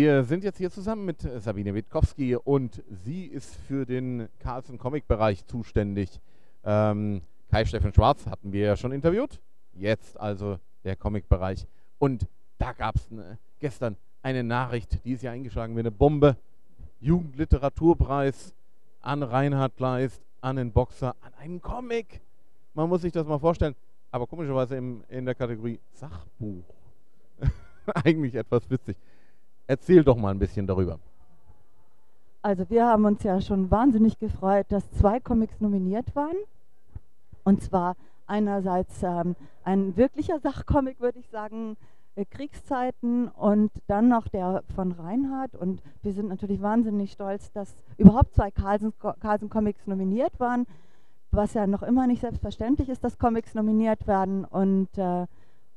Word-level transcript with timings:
Wir 0.00 0.22
sind 0.22 0.44
jetzt 0.44 0.58
hier 0.58 0.70
zusammen 0.70 1.04
mit 1.04 1.22
Sabine 1.22 1.74
Witkowski 1.74 2.36
und 2.36 2.84
sie 2.88 3.24
ist 3.24 3.56
für 3.66 3.84
den 3.84 4.28
Carlsen 4.38 4.78
Comic 4.78 5.08
Bereich 5.08 5.44
zuständig. 5.44 6.20
Ähm, 6.64 7.20
Kai 7.50 7.64
Steffen 7.64 7.92
Schwarz 7.92 8.24
hatten 8.26 8.52
wir 8.52 8.64
ja 8.64 8.76
schon 8.76 8.92
interviewt. 8.92 9.40
Jetzt 9.74 10.16
also 10.20 10.60
der 10.84 10.94
Comic 10.94 11.28
Bereich. 11.28 11.66
Und 11.98 12.28
da 12.58 12.74
gab 12.74 12.94
es 12.94 13.10
ne, 13.10 13.38
gestern 13.58 13.96
eine 14.22 14.44
Nachricht, 14.44 15.04
die 15.04 15.14
ist 15.14 15.24
ja 15.24 15.32
eingeschlagen 15.32 15.74
wie 15.74 15.80
eine 15.80 15.90
Bombe. 15.90 16.36
Jugendliteraturpreis 17.00 18.54
an 19.00 19.24
Reinhard 19.24 19.76
Kleist, 19.76 20.22
an 20.40 20.54
den 20.54 20.70
Boxer, 20.70 21.16
an 21.22 21.32
einen 21.40 21.60
Comic. 21.60 22.20
Man 22.72 22.88
muss 22.88 23.00
sich 23.00 23.10
das 23.10 23.26
mal 23.26 23.40
vorstellen. 23.40 23.74
Aber 24.12 24.28
komischerweise 24.28 24.76
im, 24.76 25.02
in 25.08 25.24
der 25.24 25.34
Kategorie 25.34 25.80
Sachbuch. 25.94 26.62
Eigentlich 28.04 28.36
etwas 28.36 28.70
witzig. 28.70 28.96
Erzähl 29.68 30.02
doch 30.02 30.16
mal 30.16 30.30
ein 30.30 30.38
bisschen 30.38 30.66
darüber. 30.66 30.98
Also 32.40 32.68
wir 32.70 32.86
haben 32.86 33.04
uns 33.04 33.22
ja 33.22 33.40
schon 33.40 33.70
wahnsinnig 33.70 34.18
gefreut, 34.18 34.66
dass 34.70 34.90
zwei 34.92 35.20
Comics 35.20 35.60
nominiert 35.60 36.16
waren. 36.16 36.36
Und 37.44 37.62
zwar 37.62 37.94
einerseits 38.26 39.02
ähm, 39.02 39.36
ein 39.64 39.96
wirklicher 39.96 40.38
Sachcomic, 40.38 41.00
würde 41.00 41.18
ich 41.18 41.28
sagen, 41.28 41.76
äh, 42.14 42.24
Kriegszeiten 42.24 43.28
und 43.28 43.70
dann 43.88 44.08
noch 44.08 44.28
der 44.28 44.62
von 44.74 44.92
Reinhard. 44.92 45.54
Und 45.54 45.82
wir 46.02 46.14
sind 46.14 46.28
natürlich 46.28 46.62
wahnsinnig 46.62 47.12
stolz, 47.12 47.52
dass 47.52 47.76
überhaupt 47.98 48.34
zwei 48.34 48.50
Carlsen, 48.50 48.94
Carlsen 49.20 49.50
Comics 49.50 49.86
nominiert 49.86 50.40
waren, 50.40 50.66
was 51.30 51.52
ja 51.52 51.66
noch 51.66 51.82
immer 51.82 52.06
nicht 52.06 52.22
selbstverständlich 52.22 52.88
ist, 52.88 53.04
dass 53.04 53.18
Comics 53.18 53.54
nominiert 53.54 54.06
werden. 54.06 54.46
Und 54.46 54.96
äh, 54.96 55.26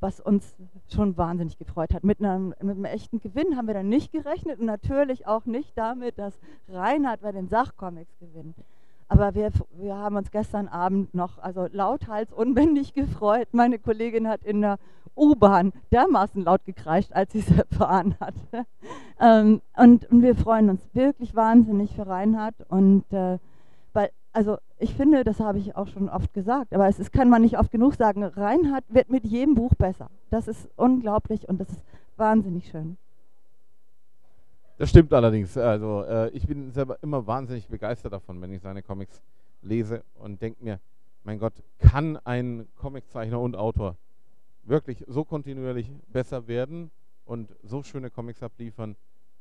was 0.01 0.19
uns 0.19 0.55
schon 0.93 1.15
wahnsinnig 1.15 1.57
gefreut 1.57 1.93
hat. 1.93 2.03
Mit 2.03 2.19
einem, 2.19 2.49
mit 2.61 2.75
einem, 2.75 2.85
echten 2.85 3.21
Gewinn 3.21 3.55
haben 3.55 3.67
wir 3.67 3.73
dann 3.73 3.87
nicht 3.87 4.11
gerechnet 4.11 4.59
und 4.59 4.65
natürlich 4.65 5.27
auch 5.27 5.45
nicht 5.45 5.77
damit, 5.77 6.17
dass 6.17 6.37
Reinhard 6.67 7.21
bei 7.21 7.31
den 7.31 7.47
Sachcomics 7.47 8.17
gewinnt. 8.19 8.57
Aber 9.07 9.35
wir, 9.35 9.51
wir 9.73 9.95
haben 9.95 10.15
uns 10.15 10.31
gestern 10.31 10.67
Abend 10.67 11.13
noch 11.13 11.37
also 11.37 11.67
lauthals 11.71 12.31
unbändig 12.31 12.93
gefreut. 12.95 13.49
Meine 13.51 13.77
Kollegin 13.77 14.27
hat 14.27 14.43
in 14.43 14.61
der 14.61 14.79
U-Bahn 15.17 15.73
dermaßen 15.91 16.43
laut 16.45 16.63
gekreischt, 16.65 17.11
als 17.13 17.33
sie 17.33 17.39
es 17.39 17.51
erfahren 17.57 18.15
hat. 18.19 18.33
ähm, 19.19 19.61
und, 19.77 20.09
und, 20.09 20.21
wir 20.21 20.35
freuen 20.35 20.69
uns 20.69 20.81
wirklich 20.93 21.35
wahnsinnig 21.35 21.93
für 21.93 22.07
Reinhard. 22.07 22.55
Und 22.69 23.03
äh, 23.11 23.37
also 24.33 24.57
ich 24.79 24.93
finde, 24.93 25.23
das 25.23 25.39
habe 25.39 25.59
ich 25.59 25.75
auch 25.75 25.87
schon 25.87 26.09
oft 26.09 26.33
gesagt, 26.33 26.73
aber 26.73 26.87
es 26.87 26.99
ist, 26.99 27.11
kann 27.11 27.29
man 27.29 27.41
nicht 27.41 27.57
oft 27.57 27.71
genug 27.71 27.95
sagen, 27.95 28.23
Reinhard 28.23 28.85
wird 28.89 29.09
mit 29.09 29.25
jedem 29.25 29.55
Buch 29.55 29.75
besser. 29.75 30.09
Das 30.29 30.47
ist 30.47 30.69
unglaublich 30.75 31.47
und 31.49 31.59
das 31.59 31.69
ist 31.69 31.83
wahnsinnig 32.17 32.69
schön. 32.69 32.97
Das 34.77 34.89
stimmt 34.89 35.13
allerdings. 35.13 35.57
Also 35.57 36.03
äh, 36.03 36.29
ich 36.29 36.47
bin 36.47 36.71
selber 36.71 36.97
immer 37.03 37.27
wahnsinnig 37.27 37.67
begeistert 37.67 38.13
davon, 38.13 38.41
wenn 38.41 38.51
ich 38.51 38.61
seine 38.61 38.81
Comics 38.81 39.21
lese 39.61 40.03
und 40.15 40.41
denke 40.41 40.63
mir, 40.63 40.79
mein 41.23 41.37
Gott, 41.37 41.53
kann 41.77 42.17
ein 42.23 42.67
Comiczeichner 42.77 43.39
und 43.39 43.55
Autor 43.55 43.95
wirklich 44.63 45.03
so 45.07 45.23
kontinuierlich 45.23 45.91
besser 46.07 46.47
werden 46.47 46.89
und 47.25 47.55
so 47.61 47.83
schöne 47.83 48.09
Comics 48.09 48.41
abliefern? 48.41 48.95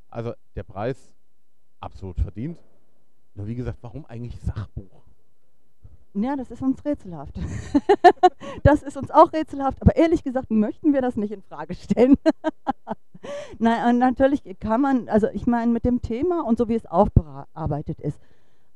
Also 0.08 0.34
der 0.56 0.64
Preis 0.64 1.14
absolut 1.80 2.20
verdient. 2.20 2.58
Nur 3.34 3.46
wie 3.46 3.54
gesagt, 3.54 3.78
warum 3.82 4.04
eigentlich 4.06 4.38
Sachbuch? 4.40 5.02
Ja, 6.14 6.34
das 6.34 6.50
ist 6.50 6.62
uns 6.62 6.84
rätselhaft. 6.84 7.38
das 8.64 8.82
ist 8.82 8.96
uns 8.96 9.10
auch 9.10 9.32
rätselhaft, 9.32 9.80
aber 9.80 9.94
ehrlich 9.96 10.24
gesagt 10.24 10.50
möchten 10.50 10.92
wir 10.92 11.02
das 11.02 11.16
nicht 11.16 11.32
in 11.32 11.42
Frage 11.42 11.74
stellen. 11.74 12.16
Nein, 13.58 13.98
natürlich 13.98 14.42
kann 14.58 14.80
man, 14.80 15.08
also 15.08 15.28
ich 15.32 15.46
meine, 15.46 15.70
mit 15.70 15.84
dem 15.84 16.02
Thema 16.02 16.44
und 16.44 16.58
so 16.58 16.68
wie 16.68 16.74
es 16.74 16.86
aufbearbeitet 16.86 18.00
ist, 18.00 18.18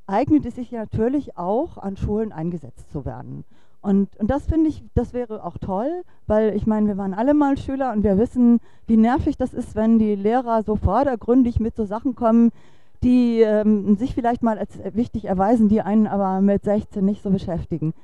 eignet 0.06 0.44
es 0.46 0.54
sich 0.54 0.70
natürlich 0.70 1.36
auch, 1.36 1.78
an 1.78 1.96
Schulen 1.96 2.30
eingesetzt 2.30 2.92
zu 2.92 3.04
werden. 3.04 3.44
Und, 3.80 4.16
und 4.16 4.30
das 4.30 4.46
finde 4.46 4.70
ich, 4.70 4.82
das 4.94 5.12
wäre 5.12 5.44
auch 5.44 5.58
toll, 5.58 6.04
weil 6.26 6.54
ich 6.56 6.66
meine, 6.66 6.86
wir 6.86 6.96
waren 6.96 7.14
alle 7.14 7.34
mal 7.34 7.58
Schüler 7.58 7.92
und 7.92 8.02
wir 8.02 8.16
wissen, 8.16 8.60
wie 8.86 8.96
nervig 8.96 9.36
das 9.36 9.52
ist, 9.52 9.74
wenn 9.74 9.98
die 9.98 10.14
Lehrer 10.14 10.62
so 10.62 10.76
vordergründig 10.76 11.60
mit 11.60 11.76
so 11.76 11.84
Sachen 11.84 12.14
kommen, 12.14 12.50
die 13.04 13.40
ähm, 13.42 13.96
sich 13.96 14.14
vielleicht 14.14 14.42
mal 14.42 14.58
als 14.58 14.78
wichtig 14.94 15.26
erweisen, 15.26 15.68
die 15.68 15.82
einen 15.82 16.06
aber 16.06 16.40
mit 16.40 16.64
16 16.64 17.04
nicht 17.04 17.22
so 17.22 17.30
beschäftigen. 17.30 17.94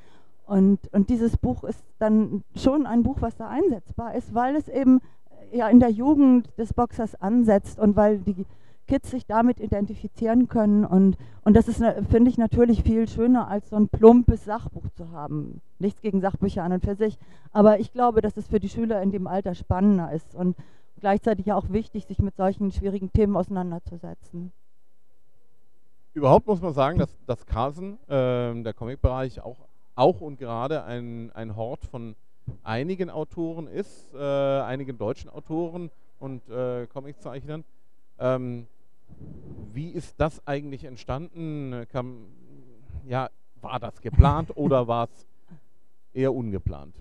Und, 0.47 0.81
und 0.93 1.11
dieses 1.11 1.37
Buch 1.37 1.65
ist 1.65 1.83
dann 1.99 2.43
schon 2.55 2.87
ein 2.87 3.03
Buch, 3.03 3.19
was 3.21 3.37
da 3.37 3.49
einsetzbar 3.49 4.15
ist, 4.15 4.35
weil 4.35 4.57
es 4.57 4.69
eben 4.69 5.01
äh, 5.53 5.59
ja 5.59 5.69
in 5.69 5.81
der 5.81 5.91
Jugend 5.91 6.49
des 6.59 6.75
Boxers 6.75 7.15
ansetzt 7.15 7.79
und 7.79 7.97
weil 7.97 8.19
die 8.19 8.45
Kids 8.87 9.11
sich 9.11 9.25
damit 9.27 9.61
identifizieren 9.61 10.49
können. 10.49 10.85
Und, 10.85 11.17
und 11.45 11.57
das 11.57 11.69
ist, 11.69 11.83
finde 12.11 12.29
ich, 12.29 12.37
natürlich 12.37 12.83
viel 12.83 13.09
schöner, 13.09 13.49
als 13.49 13.71
so 13.71 13.77
ein 13.77 13.89
plumpes 13.89 14.45
Sachbuch 14.45 14.91
zu 14.97 15.13
haben. 15.13 15.61
Nichts 15.79 16.03
gegen 16.03 16.21
Sachbücher 16.21 16.65
an 16.65 16.73
und 16.73 16.85
für 16.85 16.97
sich. 16.97 17.17
Aber 17.53 17.79
ich 17.79 17.93
glaube, 17.93 18.21
dass 18.21 18.37
es 18.37 18.49
für 18.49 18.61
die 18.61 18.69
Schüler 18.69 19.01
in 19.01 19.13
dem 19.13 19.29
Alter 19.29 19.55
spannender 19.55 20.13
ist 20.13 20.35
und 20.35 20.57
gleichzeitig 20.99 21.53
auch 21.53 21.71
wichtig, 21.71 22.07
sich 22.07 22.19
mit 22.19 22.37
solchen 22.37 22.73
schwierigen 22.73 23.13
Themen 23.13 23.37
auseinanderzusetzen. 23.37 24.53
Überhaupt 26.13 26.47
muss 26.47 26.61
man 26.61 26.73
sagen, 26.73 26.99
dass, 26.99 27.17
dass 27.27 27.47
Carlsen, 27.47 27.99
äh, 28.09 28.63
der 28.63 28.75
Comicbereich, 28.75 29.41
auch, 29.43 29.59
auch 29.95 30.21
und 30.21 30.39
gerade 30.39 30.83
ein, 30.85 31.31
ein 31.35 31.55
Hort 31.55 31.85
von 31.85 32.17
einigen 32.65 33.11
Autoren 33.11 33.69
ist, 33.69 34.13
äh, 34.13 34.19
einigen 34.19 34.99
deutschen 34.99 35.31
Autoren 35.31 35.91
und 36.19 36.49
äh, 36.49 36.89
Comiczeichnern. 36.89 37.65
Ähm, 38.19 38.67
wie 39.73 39.91
ist 39.91 40.21
das 40.21 40.45
eigentlich 40.49 40.85
entstanden? 40.85 41.87
Kam, 41.93 42.27
ja, 43.07 43.29
war 43.61 43.79
das 43.79 44.01
geplant 44.01 44.51
oder 44.57 44.89
war 44.89 45.05
es 45.05 45.27
eher 46.13 46.35
ungeplant? 46.35 46.97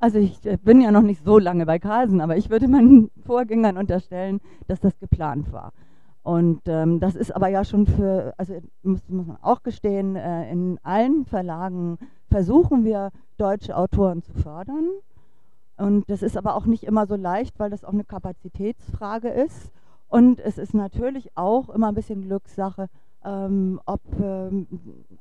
Also 0.00 0.18
ich 0.18 0.44
äh, 0.44 0.56
bin 0.56 0.80
ja 0.80 0.90
noch 0.90 1.02
nicht 1.02 1.24
so 1.24 1.38
lange 1.38 1.66
bei 1.66 1.78
Carlsen, 1.78 2.20
aber 2.20 2.36
ich 2.36 2.50
würde 2.50 2.66
meinen 2.66 3.12
Vorgängern 3.24 3.76
unterstellen, 3.76 4.40
dass 4.66 4.80
das 4.80 4.98
geplant 4.98 5.52
war. 5.52 5.72
Und 6.22 6.62
ähm, 6.66 7.00
das 7.00 7.16
ist 7.16 7.34
aber 7.34 7.48
ja 7.48 7.64
schon 7.64 7.86
für, 7.86 8.32
also 8.36 8.54
muss, 8.82 9.00
muss 9.08 9.26
man 9.26 9.38
auch 9.42 9.62
gestehen, 9.62 10.14
äh, 10.14 10.50
in 10.50 10.78
allen 10.84 11.24
Verlagen 11.24 11.98
versuchen 12.30 12.84
wir 12.84 13.10
deutsche 13.38 13.76
Autoren 13.76 14.22
zu 14.22 14.32
fördern. 14.32 14.88
Und 15.76 16.08
das 16.08 16.22
ist 16.22 16.36
aber 16.36 16.54
auch 16.54 16.66
nicht 16.66 16.84
immer 16.84 17.06
so 17.06 17.16
leicht, 17.16 17.58
weil 17.58 17.70
das 17.70 17.84
auch 17.84 17.92
eine 17.92 18.04
Kapazitätsfrage 18.04 19.28
ist. 19.28 19.72
Und 20.08 20.38
es 20.38 20.58
ist 20.58 20.74
natürlich 20.74 21.36
auch 21.36 21.70
immer 21.70 21.88
ein 21.88 21.94
bisschen 21.94 22.22
Glückssache, 22.22 22.88
ähm, 23.24 23.80
ob, 23.86 24.00
ähm, 24.20 24.66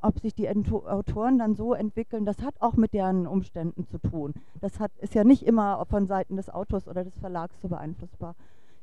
ob 0.02 0.20
sich 0.20 0.36
die 0.36 0.50
Autoren 0.50 1.40
dann 1.40 1.56
so 1.56 1.74
entwickeln. 1.74 2.26
Das 2.26 2.44
hat 2.44 2.56
auch 2.60 2.76
mit 2.76 2.94
deren 2.94 3.26
Umständen 3.26 3.88
zu 3.88 3.98
tun. 3.98 4.34
Das 4.60 4.80
hat, 4.80 4.92
ist 5.00 5.16
ja 5.16 5.24
nicht 5.24 5.44
immer 5.44 5.84
von 5.86 6.06
Seiten 6.06 6.36
des 6.36 6.50
Autors 6.50 6.88
oder 6.88 7.04
des 7.04 7.18
Verlags 7.18 7.56
so 7.62 7.70
beeinflussbar. 7.70 8.36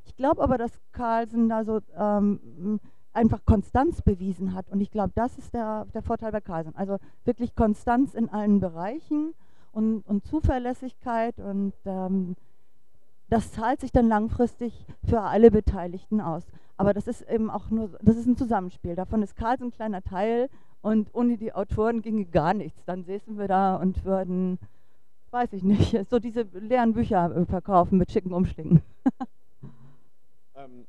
Ich 0.05 0.15
glaube 0.15 0.41
aber, 0.41 0.57
dass 0.57 0.71
Carlsen 0.91 1.49
da 1.49 1.63
so 1.63 1.79
ähm, 1.97 2.79
einfach 3.13 3.45
Konstanz 3.45 4.01
bewiesen 4.01 4.53
hat. 4.53 4.69
Und 4.69 4.81
ich 4.81 4.91
glaube, 4.91 5.11
das 5.15 5.37
ist 5.37 5.53
der, 5.53 5.85
der 5.93 6.01
Vorteil 6.01 6.31
bei 6.31 6.41
Carlsen. 6.41 6.75
Also 6.75 6.97
wirklich 7.25 7.55
Konstanz 7.55 8.13
in 8.13 8.29
allen 8.29 8.59
Bereichen 8.59 9.33
und, 9.71 10.01
und 10.07 10.25
Zuverlässigkeit. 10.25 11.39
Und 11.39 11.73
ähm, 11.85 12.35
das 13.29 13.51
zahlt 13.51 13.81
sich 13.81 13.91
dann 13.91 14.07
langfristig 14.07 14.85
für 15.05 15.21
alle 15.21 15.51
Beteiligten 15.51 16.21
aus. 16.21 16.43
Aber 16.77 16.93
das 16.93 17.07
ist 17.07 17.21
eben 17.29 17.49
auch 17.49 17.69
nur, 17.69 17.89
das 18.01 18.15
ist 18.15 18.25
ein 18.25 18.37
Zusammenspiel. 18.37 18.95
Davon 18.95 19.21
ist 19.21 19.35
Carlsen 19.35 19.67
ein 19.67 19.71
kleiner 19.71 20.01
Teil 20.01 20.49
und 20.81 21.13
ohne 21.13 21.37
die 21.37 21.53
Autoren 21.53 22.01
ginge 22.01 22.25
gar 22.25 22.53
nichts. 22.53 22.85
Dann 22.85 23.03
säßen 23.03 23.37
wir 23.37 23.47
da 23.47 23.75
und 23.75 24.05
würden, 24.05 24.59
weiß 25.31 25.53
ich 25.53 25.63
nicht, 25.63 26.09
so 26.09 26.19
diese 26.19 26.43
leeren 26.53 26.93
Bücher 26.93 27.45
verkaufen 27.47 27.97
mit 27.97 28.11
schicken 28.11 28.33
Umschlingen. 28.33 28.81
Ähm, 30.59 30.85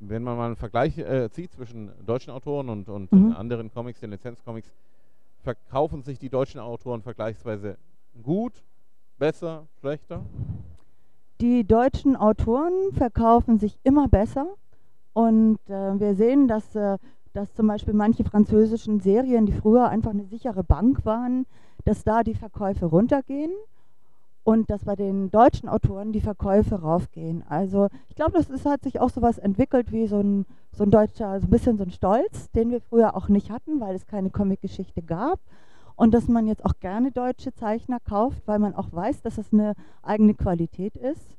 wenn 0.00 0.22
man 0.22 0.36
mal 0.36 0.46
einen 0.46 0.56
Vergleich 0.56 0.98
äh, 0.98 1.30
zieht 1.30 1.52
zwischen 1.52 1.90
deutschen 2.04 2.32
Autoren 2.32 2.68
und, 2.68 2.88
und 2.88 3.12
mhm. 3.12 3.32
anderen 3.32 3.70
Comics, 3.70 4.00
den 4.00 4.10
Lizenzcomics, 4.10 4.70
verkaufen 5.42 6.02
sich 6.02 6.18
die 6.18 6.30
deutschen 6.30 6.60
Autoren 6.60 7.02
vergleichsweise 7.02 7.76
gut, 8.22 8.62
besser, 9.18 9.66
schlechter? 9.80 10.22
Die 11.40 11.64
deutschen 11.64 12.16
Autoren 12.16 12.92
verkaufen 12.92 13.58
sich 13.58 13.78
immer 13.82 14.08
besser 14.08 14.46
und 15.12 15.58
äh, 15.68 16.00
wir 16.00 16.14
sehen, 16.14 16.48
dass, 16.48 16.74
äh, 16.74 16.98
dass 17.34 17.52
zum 17.54 17.66
Beispiel 17.66 17.94
manche 17.94 18.24
französischen 18.24 19.00
Serien, 19.00 19.46
die 19.46 19.52
früher 19.52 19.88
einfach 19.88 20.10
eine 20.10 20.24
sichere 20.24 20.64
Bank 20.64 21.04
waren, 21.04 21.46
dass 21.84 22.02
da 22.02 22.22
die 22.22 22.34
Verkäufe 22.34 22.86
runtergehen 22.86 23.52
und 24.44 24.68
dass 24.68 24.84
bei 24.84 24.94
den 24.94 25.30
deutschen 25.30 25.68
Autoren 25.68 26.12
die 26.12 26.20
Verkäufe 26.20 26.76
raufgehen. 26.76 27.42
Also 27.48 27.88
ich 28.08 28.14
glaube, 28.14 28.32
das 28.32 28.50
ist, 28.50 28.66
hat 28.66 28.82
sich 28.82 29.00
auch 29.00 29.08
so 29.08 29.22
was 29.22 29.38
entwickelt 29.38 29.90
wie 29.90 30.06
so 30.06 30.20
ein, 30.20 30.44
so 30.72 30.84
ein 30.84 30.90
deutscher, 30.90 31.40
so 31.40 31.46
ein 31.46 31.50
bisschen 31.50 31.78
so 31.78 31.84
ein 31.84 31.90
Stolz, 31.90 32.50
den 32.52 32.70
wir 32.70 32.82
früher 32.82 33.16
auch 33.16 33.28
nicht 33.28 33.50
hatten, 33.50 33.80
weil 33.80 33.96
es 33.96 34.06
keine 34.06 34.30
Comicgeschichte 34.30 35.02
gab. 35.02 35.40
Und 35.96 36.12
dass 36.12 36.28
man 36.28 36.46
jetzt 36.46 36.64
auch 36.64 36.74
gerne 36.80 37.10
deutsche 37.10 37.54
Zeichner 37.54 38.00
kauft, 38.00 38.42
weil 38.46 38.58
man 38.58 38.74
auch 38.74 38.92
weiß, 38.92 39.22
dass 39.22 39.38
es 39.38 39.52
eine 39.52 39.74
eigene 40.02 40.34
Qualität 40.34 40.96
ist. 40.96 41.36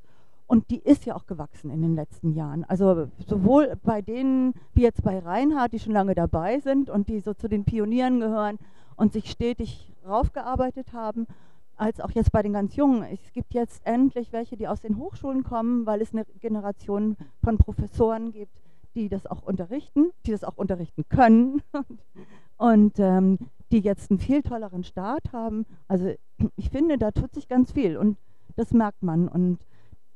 Und 0.47 0.69
die 0.69 0.79
ist 0.79 1.05
ja 1.05 1.15
auch 1.15 1.25
gewachsen 1.25 1.69
in 1.69 1.81
den 1.81 1.95
letzten 1.95 2.33
Jahren. 2.33 2.63
Also 2.63 3.07
sowohl 3.27 3.75
bei 3.83 4.01
denen 4.01 4.53
wie 4.73 4.83
jetzt 4.83 5.03
bei 5.03 5.19
Reinhard, 5.19 5.73
die 5.73 5.79
schon 5.79 5.93
lange 5.93 6.15
dabei 6.15 6.59
sind 6.59 6.89
und 6.89 7.09
die 7.09 7.19
so 7.19 7.33
zu 7.33 7.47
den 7.49 7.65
Pionieren 7.65 8.19
gehören 8.19 8.57
und 8.95 9.11
sich 9.11 9.29
stetig 9.29 9.91
raufgearbeitet 10.07 10.93
haben, 10.93 11.27
als 11.77 11.99
auch 11.99 12.11
jetzt 12.11 12.31
bei 12.31 12.41
den 12.41 12.53
ganz 12.53 12.75
Jungen. 12.75 13.03
Es 13.03 13.31
gibt 13.33 13.53
jetzt 13.53 13.85
endlich 13.85 14.31
welche, 14.31 14.57
die 14.57 14.67
aus 14.67 14.81
den 14.81 14.97
Hochschulen 14.97 15.43
kommen, 15.43 15.85
weil 15.85 16.01
es 16.01 16.13
eine 16.13 16.25
Generation 16.39 17.17
von 17.43 17.57
Professoren 17.57 18.31
gibt, 18.31 18.61
die 18.95 19.09
das 19.09 19.25
auch 19.25 19.41
unterrichten, 19.41 20.11
die 20.25 20.31
das 20.31 20.43
auch 20.43 20.57
unterrichten 20.57 21.03
können 21.09 21.61
und 22.57 22.99
ähm, 22.99 23.37
die 23.71 23.79
jetzt 23.79 24.09
einen 24.09 24.19
viel 24.19 24.41
tolleren 24.41 24.83
Start 24.83 25.33
haben. 25.33 25.65
Also 25.87 26.13
ich 26.55 26.69
finde, 26.69 26.97
da 26.97 27.11
tut 27.11 27.33
sich 27.33 27.47
ganz 27.47 27.71
viel 27.71 27.97
und 27.97 28.17
das 28.55 28.71
merkt 28.71 29.03
man. 29.03 29.27
Und 29.27 29.59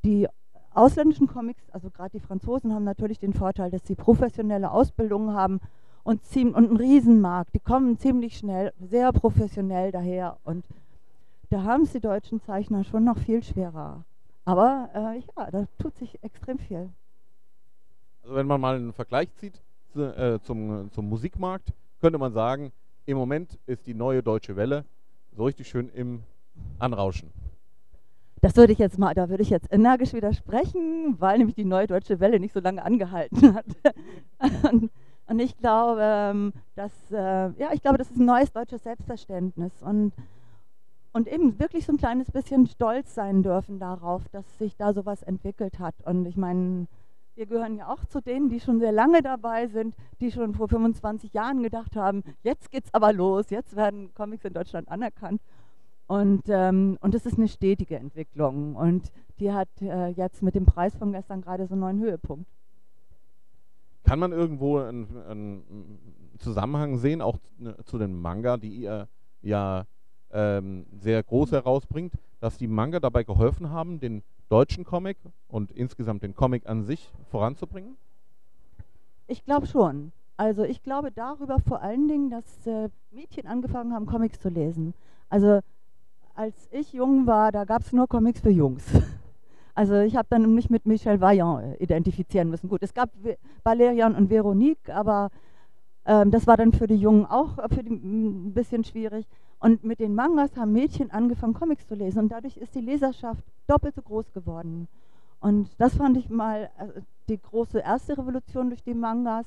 die 0.05 0.27
ausländischen 0.73 1.27
Comics, 1.27 1.69
also 1.71 1.89
gerade 1.89 2.11
die 2.11 2.19
Franzosen, 2.19 2.73
haben 2.73 2.85
natürlich 2.85 3.19
den 3.19 3.33
Vorteil, 3.33 3.71
dass 3.71 3.85
sie 3.85 3.95
professionelle 3.95 4.71
Ausbildungen 4.71 5.33
haben 5.33 5.59
und, 6.03 6.21
und 6.35 6.55
einen 6.55 6.77
Riesenmarkt. 6.77 7.53
Die 7.53 7.59
kommen 7.59 7.97
ziemlich 7.97 8.37
schnell, 8.37 8.71
sehr 8.79 9.11
professionell 9.11 9.91
daher 9.91 10.37
und 10.43 10.65
da 11.49 11.63
haben 11.63 11.83
es 11.83 11.91
die 11.91 11.99
deutschen 11.99 12.41
Zeichner 12.41 12.83
schon 12.83 13.03
noch 13.03 13.17
viel 13.17 13.43
schwerer. 13.43 14.03
Aber 14.45 14.89
äh, 14.93 15.19
ja, 15.19 15.51
da 15.51 15.67
tut 15.77 15.95
sich 15.95 16.23
extrem 16.23 16.59
viel. 16.59 16.89
Also 18.23 18.35
wenn 18.35 18.47
man 18.47 18.61
mal 18.61 18.75
einen 18.75 18.93
Vergleich 18.93 19.33
zieht 19.35 19.61
äh, 19.95 20.39
zum, 20.41 20.89
zum 20.91 21.09
Musikmarkt, 21.09 21.73
könnte 21.99 22.17
man 22.17 22.31
sagen, 22.33 22.71
im 23.05 23.17
Moment 23.17 23.57
ist 23.65 23.87
die 23.87 23.93
neue 23.93 24.21
deutsche 24.21 24.55
Welle 24.55 24.85
so 25.35 25.45
richtig 25.45 25.67
schön 25.67 25.89
im 25.89 26.23
Anrauschen. 26.77 27.31
Das 28.41 28.55
würde 28.55 28.71
ich 28.71 28.79
jetzt 28.79 28.97
mal, 28.97 29.13
da 29.13 29.29
würde 29.29 29.43
ich 29.43 29.49
jetzt 29.49 29.71
energisch 29.71 30.13
widersprechen, 30.13 31.15
weil 31.19 31.39
nämlich 31.39 31.55
die 31.55 31.65
neue 31.65 31.87
deutsche 31.87 32.19
Welle 32.19 32.39
nicht 32.39 32.53
so 32.53 32.59
lange 32.59 32.83
angehalten 32.83 33.53
hat. 33.53 33.65
und, 34.71 34.89
und, 35.27 35.39
ich 35.39 35.57
glaube, 35.57 36.01
ähm, 36.01 36.53
dass, 36.75 36.91
äh, 37.11 37.49
ja, 37.59 37.73
ich 37.73 37.81
glaube, 37.81 37.97
das 37.97 38.09
ist 38.11 38.17
ein 38.17 38.25
neues 38.25 38.51
deutsches 38.51 38.83
Selbstverständnis 38.83 39.73
und, 39.81 40.13
und 41.11 41.27
eben 41.27 41.59
wirklich 41.59 41.85
so 41.85 41.93
ein 41.93 41.97
kleines 41.97 42.31
bisschen 42.31 42.67
stolz 42.67 43.15
sein 43.15 43.43
dürfen 43.43 43.79
darauf, 43.79 44.27
dass 44.29 44.57
sich 44.57 44.75
da 44.75 44.93
sowas 44.93 45.23
entwickelt 45.23 45.79
hat. 45.79 45.95
Und 46.05 46.25
ich 46.25 46.37
meine, 46.37 46.87
wir 47.35 47.45
gehören 47.45 47.77
ja 47.77 47.87
auch 47.87 48.05
zu 48.05 48.21
denen, 48.21 48.49
die 48.49 48.59
schon 48.59 48.79
sehr 48.79 48.91
lange 48.91 49.21
dabei 49.21 49.67
sind, 49.67 49.95
die 50.19 50.31
schon 50.31 50.53
vor 50.53 50.67
25 50.67 51.33
Jahren 51.33 51.63
gedacht 51.63 51.95
haben, 51.95 52.23
jetzt 52.43 52.69
geht's 52.69 52.93
aber 52.93 53.13
los, 53.13 53.49
jetzt 53.49 53.75
werden 53.75 54.13
Comics 54.13 54.45
in 54.45 54.53
Deutschland 54.53 54.89
anerkannt. 54.89 55.41
Und, 56.07 56.43
ähm, 56.47 56.97
und 57.01 57.13
das 57.13 57.25
ist 57.25 57.37
eine 57.37 57.47
stetige 57.47 57.95
Entwicklung. 57.95 58.75
Und 58.75 59.11
die 59.39 59.53
hat 59.53 59.69
äh, 59.81 60.07
jetzt 60.07 60.41
mit 60.41 60.55
dem 60.55 60.65
Preis 60.65 60.95
von 60.95 61.11
gestern 61.11 61.41
gerade 61.41 61.67
so 61.67 61.75
einen 61.75 61.81
neuen 61.81 61.99
Höhepunkt. 61.99 62.49
Kann 64.03 64.19
man 64.19 64.31
irgendwo 64.31 64.79
einen, 64.79 65.07
einen 65.27 66.33
Zusammenhang 66.39 66.97
sehen, 66.97 67.21
auch 67.21 67.37
zu 67.85 67.97
den 67.99 68.19
Manga, 68.19 68.57
die 68.57 68.73
ihr 68.75 69.07
ja 69.41 69.85
ähm, 70.31 70.85
sehr 70.99 71.21
groß 71.23 71.51
herausbringt, 71.51 72.13
dass 72.39 72.57
die 72.57 72.67
Manga 72.67 72.99
dabei 72.99 73.23
geholfen 73.23 73.69
haben, 73.69 73.99
den 73.99 74.23
deutschen 74.49 74.83
Comic 74.83 75.17
und 75.47 75.71
insgesamt 75.71 76.23
den 76.23 76.35
Comic 76.35 76.67
an 76.67 76.83
sich 76.83 77.11
voranzubringen? 77.29 77.97
Ich 79.27 79.45
glaube 79.45 79.67
schon. 79.67 80.11
Also 80.37 80.63
ich 80.63 80.81
glaube 80.81 81.11
darüber 81.11 81.59
vor 81.59 81.81
allen 81.81 82.07
Dingen, 82.07 82.29
dass 82.29 82.65
äh, 82.65 82.89
Mädchen 83.11 83.45
angefangen 83.45 83.93
haben, 83.93 84.05
Comics 84.05 84.39
zu 84.39 84.49
lesen. 84.49 84.93
Also 85.29 85.59
als 86.33 86.69
ich 86.71 86.93
jung 86.93 87.27
war, 87.27 87.51
da 87.51 87.65
gab 87.65 87.81
es 87.81 87.91
nur 87.91 88.07
Comics 88.07 88.41
für 88.41 88.51
Jungs. 88.51 88.85
Also 89.75 89.95
ich 90.01 90.17
habe 90.17 90.27
dann 90.29 90.53
mich 90.55 90.69
mit 90.69 90.85
Michel 90.85 91.21
Vaillant 91.21 91.63
äh, 91.63 91.81
identifizieren 91.81 92.49
müssen. 92.49 92.67
Gut, 92.67 92.83
es 92.83 92.93
gab 92.93 93.11
Valerian 93.63 94.13
und 94.13 94.29
Veronique, 94.29 94.89
aber 94.89 95.29
ähm, 96.05 96.31
das 96.31 96.47
war 96.47 96.57
dann 96.57 96.73
für 96.73 96.85
die 96.85 96.97
Jungen 96.97 97.25
auch 97.25 97.57
äh, 97.59 97.69
für 97.73 97.81
die, 97.81 97.91
ein 97.91 98.53
bisschen 98.53 98.83
schwierig. 98.83 99.25
Und 99.59 99.83
mit 99.83 99.99
den 99.99 100.15
Mangas 100.15 100.55
haben 100.55 100.71
Mädchen 100.71 101.11
angefangen, 101.11 101.53
Comics 101.53 101.87
zu 101.87 101.95
lesen. 101.95 102.19
Und 102.19 102.31
dadurch 102.31 102.57
ist 102.57 102.75
die 102.75 102.81
Leserschaft 102.81 103.43
doppelt 103.67 103.95
so 103.95 104.01
groß 104.01 104.31
geworden. 104.33 104.87
Und 105.41 105.69
das 105.77 105.95
fand 105.95 106.17
ich 106.17 106.29
mal 106.29 106.69
äh, 106.77 107.01
die 107.27 107.41
große 107.41 107.79
erste 107.79 108.17
Revolution 108.17 108.69
durch 108.69 108.83
die 108.83 108.93
Mangas. 108.93 109.45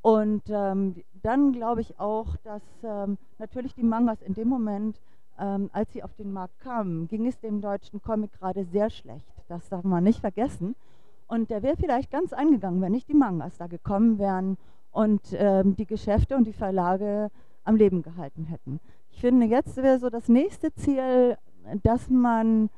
Und 0.00 0.42
ähm, 0.48 0.96
dann 1.22 1.52
glaube 1.52 1.80
ich 1.80 1.98
auch, 1.98 2.36
dass 2.44 2.62
ähm, 2.82 3.18
natürlich 3.38 3.74
die 3.74 3.84
Mangas 3.84 4.22
in 4.22 4.34
dem 4.34 4.48
Moment 4.48 5.00
ähm, 5.38 5.70
als 5.72 5.92
sie 5.92 6.02
auf 6.02 6.14
den 6.14 6.32
Markt 6.32 6.60
kamen, 6.60 7.08
ging 7.08 7.26
es 7.26 7.38
dem 7.40 7.60
deutschen 7.60 8.02
Comic 8.02 8.32
gerade 8.38 8.64
sehr 8.64 8.90
schlecht. 8.90 9.26
Das 9.48 9.68
darf 9.68 9.84
man 9.84 10.04
nicht 10.04 10.20
vergessen. 10.20 10.74
Und 11.26 11.50
der 11.50 11.62
wäre 11.62 11.76
vielleicht 11.76 12.10
ganz 12.10 12.32
eingegangen, 12.32 12.80
wenn 12.80 12.92
nicht 12.92 13.08
die 13.08 13.14
Mangas 13.14 13.56
da 13.56 13.66
gekommen 13.66 14.18
wären 14.18 14.58
und 14.92 15.20
ähm, 15.32 15.74
die 15.76 15.86
Geschäfte 15.86 16.36
und 16.36 16.46
die 16.46 16.52
Verlage 16.52 17.30
am 17.64 17.76
Leben 17.76 18.02
gehalten 18.02 18.44
hätten. 18.44 18.80
Ich 19.12 19.20
finde, 19.20 19.46
jetzt 19.46 19.76
wäre 19.76 19.98
so 19.98 20.10
das 20.10 20.28
nächste 20.28 20.74
Ziel, 20.74 21.36
dass 21.82 22.10
man 22.10 22.70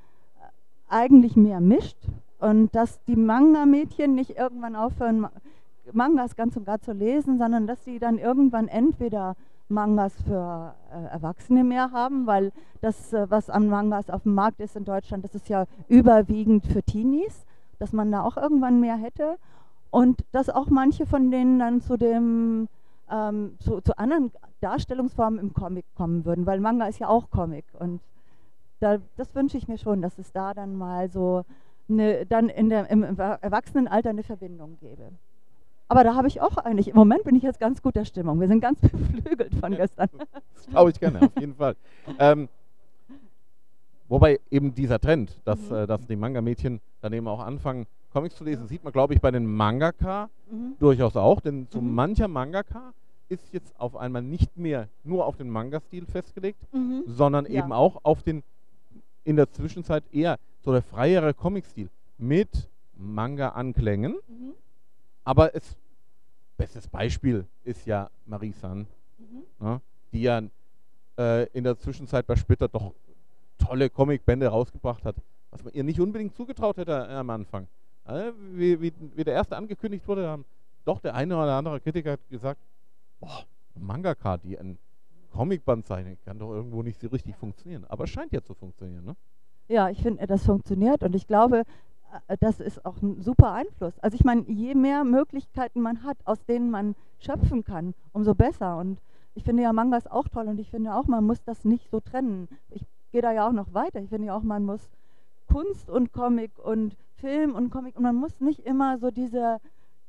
eigentlich 0.88 1.36
mehr 1.36 1.60
mischt 1.60 1.96
und 2.38 2.74
dass 2.74 3.02
die 3.04 3.16
Manga-Mädchen 3.16 4.14
nicht 4.14 4.36
irgendwann 4.36 4.76
aufhören, 4.76 5.26
Mangas 5.92 6.36
ganz 6.36 6.56
und 6.56 6.66
gar 6.66 6.80
zu 6.80 6.92
lesen, 6.92 7.38
sondern 7.38 7.66
dass 7.66 7.84
sie 7.84 7.98
dann 7.98 8.18
irgendwann 8.18 8.68
entweder 8.68 9.36
Mangas 9.68 10.14
für 10.22 10.74
äh, 10.92 11.12
Erwachsene 11.12 11.64
mehr 11.64 11.90
haben, 11.92 12.26
weil 12.26 12.52
das, 12.80 13.12
äh, 13.12 13.30
was 13.30 13.48
an 13.50 13.68
Mangas 13.68 14.10
auf 14.10 14.22
dem 14.22 14.34
Markt 14.34 14.60
ist 14.60 14.76
in 14.76 14.84
Deutschland, 14.84 15.24
das 15.24 15.34
ist 15.34 15.48
ja 15.48 15.64
überwiegend 15.88 16.66
für 16.66 16.82
Teenies, 16.82 17.46
dass 17.78 17.92
man 17.92 18.12
da 18.12 18.22
auch 18.22 18.36
irgendwann 18.36 18.80
mehr 18.80 18.96
hätte. 18.96 19.36
Und 19.90 20.24
dass 20.32 20.50
auch 20.50 20.68
manche 20.68 21.06
von 21.06 21.30
denen 21.30 21.58
dann 21.58 21.80
zu 21.80 21.96
dem 21.96 22.68
ähm, 23.10 23.56
zu, 23.60 23.80
zu, 23.80 23.98
anderen 23.98 24.32
Darstellungsformen 24.60 25.38
im 25.38 25.52
Comic 25.52 25.84
kommen 25.94 26.24
würden, 26.24 26.46
weil 26.46 26.60
Manga 26.60 26.86
ist 26.86 26.98
ja 26.98 27.08
auch 27.08 27.30
Comic 27.30 27.64
und 27.78 28.00
da, 28.80 28.98
das 29.16 29.34
wünsche 29.34 29.56
ich 29.56 29.68
mir 29.68 29.78
schon, 29.78 30.02
dass 30.02 30.18
es 30.18 30.32
da 30.32 30.54
dann 30.54 30.76
mal 30.76 31.10
so 31.10 31.44
eine, 31.88 32.26
dann 32.26 32.48
in 32.48 32.68
der, 32.68 32.90
im 32.90 33.02
Erwachsenenalter 33.02 34.10
eine 34.10 34.22
Verbindung 34.22 34.78
gäbe. 34.78 35.10
Aber 35.88 36.02
da 36.02 36.14
habe 36.14 36.28
ich 36.28 36.40
auch 36.40 36.56
eigentlich, 36.56 36.88
im 36.88 36.96
Moment 36.96 37.24
bin 37.24 37.34
ich 37.34 37.42
jetzt 37.42 37.60
ganz 37.60 37.82
guter 37.82 38.04
Stimmung. 38.04 38.40
Wir 38.40 38.48
sind 38.48 38.60
ganz 38.60 38.80
beflügelt 38.80 39.54
von 39.54 39.72
gestern. 39.72 40.08
Das 40.54 40.66
glaube 40.66 40.90
ich 40.90 41.00
gerne, 41.00 41.22
auf 41.22 41.38
jeden 41.38 41.54
Fall. 41.54 41.76
Ähm, 42.18 42.48
wobei 44.08 44.40
eben 44.50 44.74
dieser 44.74 44.98
Trend, 44.98 45.40
dass, 45.44 45.70
mhm. 45.70 45.76
äh, 45.76 45.86
dass 45.86 46.06
die 46.06 46.16
Manga-Mädchen 46.16 46.80
dann 47.00 47.12
eben 47.12 47.28
auch 47.28 47.40
anfangen, 47.40 47.86
Comics 48.12 48.36
zu 48.36 48.44
lesen, 48.44 48.66
sieht 48.66 48.84
man, 48.84 48.92
glaube 48.92 49.12
ich, 49.12 49.20
bei 49.20 49.30
den 49.30 49.44
Mangaka 49.44 50.30
mhm. 50.50 50.76
durchaus 50.78 51.16
auch. 51.16 51.40
Denn 51.40 51.66
so 51.70 51.80
mhm. 51.80 51.94
mancher 51.94 52.28
Mangaka 52.28 52.94
ist 53.28 53.52
jetzt 53.52 53.78
auf 53.78 53.96
einmal 53.96 54.22
nicht 54.22 54.56
mehr 54.56 54.88
nur 55.02 55.26
auf 55.26 55.36
den 55.36 55.50
Manga-Stil 55.50 56.06
festgelegt, 56.06 56.60
mhm. 56.72 57.04
sondern 57.06 57.46
ja. 57.46 57.62
eben 57.62 57.72
auch 57.72 58.00
auf 58.02 58.22
den 58.22 58.42
in 59.24 59.36
der 59.36 59.50
Zwischenzeit 59.50 60.04
eher 60.12 60.38
so 60.60 60.72
der 60.72 60.82
freiere 60.82 61.32
Comic-Stil 61.34 61.88
mit 62.18 62.68
Manga-Anklängen. 62.96 64.12
Mhm. 64.28 64.52
Aber 65.24 65.54
es, 65.54 65.76
bestes 66.56 66.86
Beispiel 66.86 67.46
ist 67.64 67.86
ja 67.86 68.10
Marie 68.26 68.52
San, 68.52 68.86
mhm. 69.18 69.42
ne, 69.58 69.80
die 70.12 70.22
ja 70.22 70.42
äh, 71.18 71.46
in 71.48 71.64
der 71.64 71.78
Zwischenzeit 71.78 72.26
bei 72.26 72.36
Splitter 72.36 72.68
doch 72.68 72.92
tolle 73.58 73.88
Comicbände 73.88 74.46
rausgebracht 74.46 75.04
hat, 75.04 75.16
was 75.50 75.64
man 75.64 75.72
ihr 75.72 75.84
nicht 75.84 76.00
unbedingt 76.00 76.34
zugetraut 76.36 76.76
hätte 76.76 76.92
äh, 76.92 77.14
am 77.14 77.30
Anfang. 77.30 77.66
Also, 78.04 78.32
wie, 78.52 78.80
wie, 78.80 78.92
wie, 79.14 79.24
der 79.24 79.34
erste 79.34 79.56
angekündigt 79.56 80.06
wurde, 80.06 80.28
haben 80.28 80.44
doch 80.84 81.00
der 81.00 81.14
eine 81.14 81.34
oder 81.36 81.54
andere 81.54 81.80
Kritiker 81.80 82.12
hat 82.12 82.20
gesagt, 82.28 82.60
boah, 83.24 83.44
Mangaka, 83.74 84.36
die 84.36 84.58
ein 84.58 84.78
Comicband 85.32 85.86
zeichnet, 85.86 86.22
kann 86.24 86.38
doch 86.38 86.52
irgendwo 86.52 86.82
nicht 86.82 87.00
so 87.00 87.08
richtig 87.08 87.36
funktionieren. 87.36 87.84
Aber 87.88 88.04
es 88.04 88.10
scheint 88.10 88.32
ja 88.32 88.42
zu 88.42 88.54
funktionieren, 88.54 89.04
ne? 89.04 89.16
Ja, 89.66 89.88
ich 89.88 90.02
finde, 90.02 90.26
das 90.26 90.44
funktioniert 90.44 91.02
und 91.02 91.14
ich 91.14 91.26
glaube, 91.26 91.62
äh, 92.28 92.36
das 92.38 92.60
ist 92.60 92.84
auch 92.84 93.00
ein 93.02 93.20
super 93.22 93.52
Einfluss. 93.52 93.98
Also 94.00 94.14
ich 94.14 94.24
meine, 94.24 94.42
je 94.42 94.74
mehr 94.74 95.04
Möglichkeiten 95.04 95.80
man 95.80 96.04
hat, 96.04 96.18
aus 96.24 96.44
denen 96.44 96.70
man 96.70 96.94
schöpfen 97.18 97.64
kann, 97.64 97.94
umso 98.12 98.34
besser. 98.34 98.76
Und 98.76 99.00
ich 99.34 99.44
finde 99.44 99.62
ja 99.62 99.72
Mangas 99.72 100.06
auch 100.06 100.28
toll 100.28 100.48
und 100.48 100.60
ich 100.60 100.70
finde 100.70 100.94
auch, 100.94 101.06
man 101.06 101.24
muss 101.24 101.42
das 101.44 101.64
nicht 101.64 101.90
so 101.90 102.00
trennen. 102.00 102.48
Ich 102.70 102.84
gehe 103.10 103.22
da 103.22 103.32
ja 103.32 103.48
auch 103.48 103.52
noch 103.52 103.72
weiter. 103.72 104.00
Ich 104.00 104.10
finde 104.10 104.28
ja 104.28 104.36
auch, 104.36 104.42
man 104.42 104.64
muss 104.64 104.90
Kunst 105.48 105.88
und 105.88 106.12
Comic 106.12 106.52
und 106.58 106.96
Film 107.16 107.54
und 107.54 107.70
Comic 107.70 107.96
und 107.96 108.02
man 108.02 108.16
muss 108.16 108.40
nicht 108.40 108.60
immer 108.60 108.98
so 108.98 109.10
diese 109.10 109.60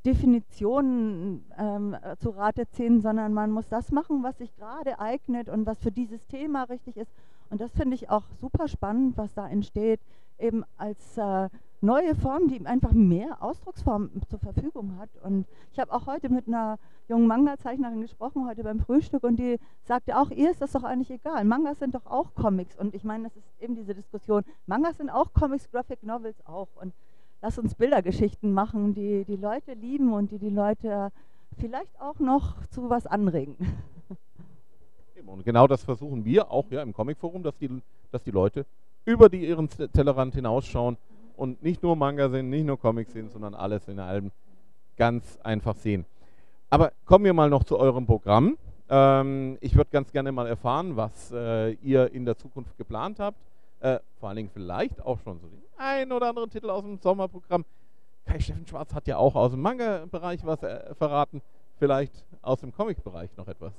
Definitionen 0.06 1.46
ähm, 1.58 1.96
zu 2.20 2.30
Rate 2.30 2.68
ziehen, 2.70 3.02
sondern 3.02 3.34
man 3.34 3.52
muss 3.52 3.68
das 3.68 3.92
machen, 3.92 4.24
was 4.24 4.38
sich 4.38 4.56
gerade 4.56 5.00
eignet 5.00 5.50
und 5.50 5.66
was 5.66 5.80
für 5.80 5.92
dieses 5.92 6.28
Thema 6.28 6.64
richtig 6.64 6.98
ist. 6.98 7.12
Und 7.50 7.62
das 7.62 7.72
finde 7.74 7.96
ich 7.96 8.10
auch 8.10 8.24
super 8.40 8.68
spannend, 8.68 9.18
was 9.18 9.34
da 9.34 9.48
entsteht, 9.48 10.00
eben 10.40 10.64
als 10.78 11.18
äh, 11.18 11.50
neue 11.82 12.16
Form, 12.16 12.48
die 12.48 12.66
einfach 12.66 12.92
mehr 12.92 13.42
Ausdrucksformen 13.42 14.22
zur 14.28 14.40
Verfügung 14.40 14.98
hat. 14.98 15.10
Und 15.24 15.46
ich 15.72 15.80
habe 15.80 15.94
auch 15.94 16.08
heute 16.08 16.30
mit 16.30 16.48
einer 16.48 16.78
jungen 17.08 17.28
Manga-Zeichnerin 17.28 18.02
gesprochen, 18.02 18.48
heute 18.48 18.64
beim 18.64 18.80
Frühstück, 18.80 19.24
und 19.24 19.38
die 19.38 19.60
sagte 19.84 20.18
auch, 20.18 20.32
ihr 20.32 20.52
ist 20.52 20.62
das 20.62 20.72
doch 20.72 20.84
eigentlich 20.84 21.12
egal. 21.12 21.46
Mangas 21.46 21.80
sind 21.80 21.96
doch 21.96 22.06
auch 22.06 22.34
Comics. 22.34 22.76
Und 22.78 22.96
ich 22.96 23.04
meine, 23.04 23.26
das 23.26 23.38
ist 23.38 23.62
eben 23.62 23.76
diese 23.76 23.94
Diskussion. 23.94 24.44
Mangas 24.66 24.98
sind 24.98 25.10
auch 25.10 25.34
Comics, 25.34 25.70
Graphic 25.72 26.04
Novels 26.04 26.46
auch. 26.46 26.70
Und 26.82 26.94
lass 27.46 27.60
uns 27.60 27.76
Bildergeschichten 27.76 28.54
machen, 28.54 28.96
die 28.96 29.24
die 29.24 29.36
Leute 29.36 29.74
lieben 29.74 30.14
und 30.14 30.32
die 30.32 30.40
die 30.40 30.50
Leute 30.50 31.12
vielleicht 31.60 32.02
auch 32.02 32.18
noch 32.18 32.56
zu 32.70 32.90
was 32.90 33.06
anregen. 33.06 33.56
Und 35.28 35.44
genau 35.44 35.66
das 35.68 35.84
versuchen 35.84 36.24
wir 36.24 36.52
auch 36.52 36.70
ja, 36.70 36.84
im 36.84 36.94
Comicforum, 36.94 37.42
dass 37.42 37.58
die, 37.58 37.82
dass 38.12 38.22
die 38.22 38.32
Leute 38.32 38.66
über 39.06 39.28
die 39.28 39.48
ihren 39.48 39.68
Tellerrand 39.68 40.36
hinausschauen 40.36 40.98
und 41.36 41.64
nicht 41.64 41.82
nur 41.82 41.96
Manga 41.96 42.30
sehen, 42.30 42.52
nicht 42.52 42.66
nur 42.66 42.80
Comics 42.80 43.12
sehen, 43.12 43.30
sondern 43.30 43.56
alles 43.56 43.88
in 43.88 44.00
allem 44.00 44.32
ganz 44.98 45.40
einfach 45.44 45.76
sehen. 45.76 46.06
Aber 46.70 46.92
kommen 47.06 47.26
wir 47.26 47.34
mal 47.34 47.50
noch 47.50 47.64
zu 47.64 47.78
eurem 47.80 48.06
Programm. 48.06 48.56
Ähm, 48.88 49.58
ich 49.62 49.76
würde 49.76 49.90
ganz 49.92 50.12
gerne 50.12 50.32
mal 50.32 50.46
erfahren, 50.46 50.96
was 50.96 51.32
äh, 51.32 51.72
ihr 51.82 52.14
in 52.14 52.26
der 52.26 52.38
Zukunft 52.38 52.78
geplant 52.78 53.20
habt. 53.20 53.40
Äh, 53.80 54.00
vor 54.20 54.30
allen 54.30 54.38
Dingen 54.38 54.50
vielleicht 54.54 55.02
auch 55.02 55.20
schon 55.20 55.40
so 55.40 55.48
den 55.48 55.62
ein 55.78 56.12
oder 56.12 56.30
anderen 56.30 56.50
Titel 56.50 56.70
aus 56.70 56.84
dem 56.84 56.98
Sommerprogramm. 57.00 57.66
Kai 58.26 58.40
Steffen 58.40 58.66
Schwarz 58.66 58.94
hat 58.94 59.08
ja 59.08 59.18
auch 59.18 59.36
aus 59.36 59.52
dem 59.52 59.62
Manga-Bereich 59.62 60.46
was 60.46 60.64
äh, 60.64 60.96
verraten. 60.96 61.42
Vielleicht 61.78 62.24
aus 62.42 62.62
dem 62.62 62.74
Comic-Bereich 62.74 63.36
noch 63.38 63.48
etwas. 63.48 63.74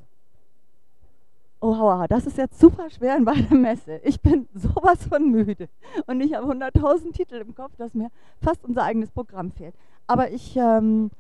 Oh, 1.61 1.77
hauaha, 1.77 2.07
das 2.07 2.27
ist 2.27 2.37
jetzt 2.37 2.61
super 2.61 2.91
schwer 2.91 3.19
bei 3.23 3.35
der 3.35 3.57
Messe. 3.57 4.01
Ich 4.05 4.21
bin 4.21 4.47
sowas 4.55 5.07
von 5.07 5.31
müde 5.31 5.69
und 6.07 6.21
ich 6.21 6.35
habe 6.35 6.47
100.000 6.47 7.13
Titel 7.13 7.37
im 7.37 7.55
Kopf, 7.55 7.75
dass 7.77 7.95
mir 7.95 8.11
fast 8.43 8.63
unser 8.65 8.83
eigenes 8.83 9.11
Programm 9.11 9.51
fehlt. 9.51 9.75
Aber 10.07 10.31
ich, 10.31 10.57
ähm, 10.57 11.11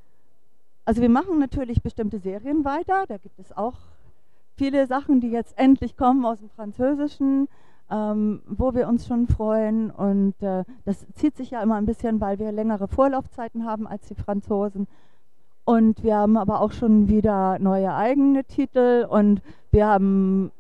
also 0.85 1.00
wir 1.00 1.09
machen 1.09 1.38
natürlich 1.38 1.83
bestimmte 1.83 2.18
Serien 2.18 2.64
weiter. 2.64 3.06
Da 3.09 3.16
gibt 3.16 3.38
es 3.38 3.56
auch 3.56 3.78
viele 4.56 4.87
Sachen, 4.87 5.21
die 5.21 5.30
jetzt 5.30 5.59
endlich 5.59 5.97
kommen 5.97 6.25
aus 6.26 6.38
dem 6.38 6.50
Französischen, 6.50 7.49
ähm, 7.90 8.43
wo 8.47 8.75
wir 8.75 8.88
uns 8.88 9.07
schon 9.07 9.26
freuen. 9.26 9.90
Und 9.90 10.35
äh, 10.43 10.64
das 10.85 11.07
zieht 11.14 11.37
sich 11.37 11.50
ja 11.50 11.62
immer 11.62 11.76
ein 11.76 11.87
bisschen, 11.87 12.21
weil 12.21 12.38
wir 12.38 12.52
längere 12.52 12.88
Vorlaufzeiten 12.88 13.64
haben 13.64 13.87
als 13.87 14.07
die 14.09 14.14
Franzosen. 14.14 14.87
Und 15.64 16.05
wir 16.05 16.16
haben 16.16 16.37
aber 16.37 16.61
auch 16.61 16.73
schon 16.73 17.09
wieder 17.09 17.59
neue 17.59 17.93
eigene 17.93 18.45
Titel 18.45 19.05
und 19.09 19.43
wir 19.73 19.87
haben, 19.88 20.52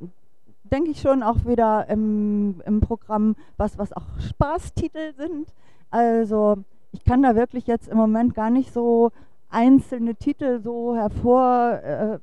denke 0.64 0.90
ich, 0.90 1.00
schon 1.00 1.22
auch 1.22 1.44
wieder 1.46 1.88
im, 1.88 2.60
im 2.66 2.80
Programm 2.80 3.36
was, 3.56 3.78
was 3.78 3.92
auch 3.92 4.18
Spaßtitel 4.18 5.14
sind. 5.16 5.48
Also 5.90 6.56
ich 6.90 7.04
kann 7.04 7.22
da 7.22 7.36
wirklich 7.36 7.68
jetzt 7.68 7.88
im 7.88 7.96
Moment 7.96 8.34
gar 8.34 8.50
nicht 8.50 8.72
so 8.72 9.12
einzelne 9.48 10.16
Titel 10.16 10.60
so 10.60 10.96
hervor, 10.96 11.80
äh, 11.84 12.18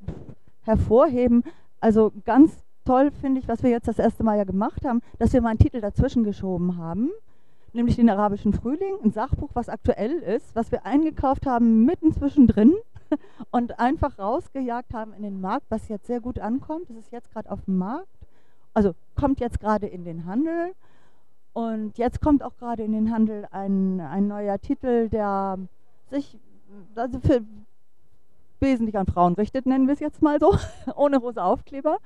hervorheben. 0.64 1.44
Also 1.80 2.12
ganz 2.26 2.64
toll 2.86 3.12
finde 3.12 3.40
ich, 3.40 3.48
was 3.48 3.63
wir 3.63 3.70
jetzt 3.70 3.88
das 3.88 4.00
erste 4.00 4.24
Mal 4.24 4.38
ja 4.38 4.44
gemacht 4.44 4.86
haben, 4.86 5.02
dass 5.20 5.34
wir 5.34 5.42
mal 5.42 5.50
einen 5.50 5.60
Titel 5.60 5.82
dazwischen 5.82 6.24
geschoben 6.24 6.78
haben 6.78 7.10
nämlich 7.74 7.96
den 7.96 8.10
arabischen 8.10 8.54
Frühling, 8.54 8.96
ein 9.04 9.12
Sachbuch, 9.12 9.50
was 9.54 9.70
aktuell 9.70 10.13
ist, 10.20 10.56
was 10.56 10.72
wir 10.72 10.86
eingekauft 10.86 11.46
haben 11.46 11.86
mitten 11.86 12.13
zwischendrin 12.13 12.74
und 13.52 13.80
einfach 13.80 14.18
rausgejagt 14.18 14.94
haben 14.94 15.13
in 15.13 15.24
den 15.24 15.42
Markt, 15.42 15.66
was 15.70 15.90
jetzt 15.90 16.08
sehr 16.08 16.22
gut 16.22 16.40
ankommt. 16.40 16.90
Das 16.90 16.98
ist 16.98 17.12
jetzt 17.12 17.32
gerade 17.32 17.52
auf 17.52 17.66
dem 17.66 17.78
Markt, 17.78 18.08
also 18.74 18.94
kommt 19.20 19.40
jetzt 19.40 19.60
gerade 19.60 19.88
in 19.88 20.06
den 20.06 20.25
Handel. 20.25 20.74
Und 21.54 22.00
jetzt 22.00 22.20
kommt 22.22 22.42
auch 22.42 22.58
gerade 22.58 22.84
in 22.84 22.94
den 22.94 23.12
Handel 23.12 23.48
ein, 23.52 24.00
ein 24.00 24.28
neuer 24.28 24.60
Titel, 24.60 25.10
der 25.10 25.60
sich 26.10 26.40
also 26.96 27.20
für 27.20 27.42
wesentlich 28.60 28.98
an 28.98 29.06
Frauen 29.06 29.34
richtet, 29.34 29.68
nennen 29.68 29.88
wir 29.88 29.94
es 29.94 30.00
jetzt 30.00 30.22
mal 30.22 30.40
so, 30.40 30.58
ohne 30.96 31.18
rosa 31.18 31.44
Aufkleber, 31.44 32.00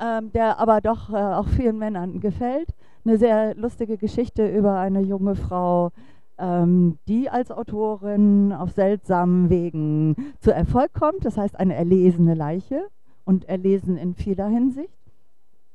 ähm, 0.00 0.32
der 0.32 0.58
aber 0.58 0.80
doch 0.80 1.10
äh, 1.10 1.16
auch 1.16 1.48
vielen 1.48 1.78
Männern 1.78 2.20
gefällt 2.20 2.74
eine 3.06 3.18
sehr 3.18 3.54
lustige 3.54 3.96
Geschichte 3.96 4.48
über 4.48 4.78
eine 4.78 5.00
junge 5.00 5.36
Frau, 5.36 5.92
ähm, 6.38 6.98
die 7.08 7.30
als 7.30 7.50
Autorin 7.50 8.52
auf 8.52 8.72
seltsamen 8.72 9.48
Wegen 9.48 10.16
zu 10.40 10.52
Erfolg 10.52 10.92
kommt. 10.92 11.24
Das 11.24 11.38
heißt 11.38 11.58
eine 11.58 11.74
erlesene 11.74 12.34
Leiche 12.34 12.88
und 13.24 13.48
erlesen 13.48 13.96
in 13.96 14.14
vieler 14.14 14.48
Hinsicht. 14.48 14.98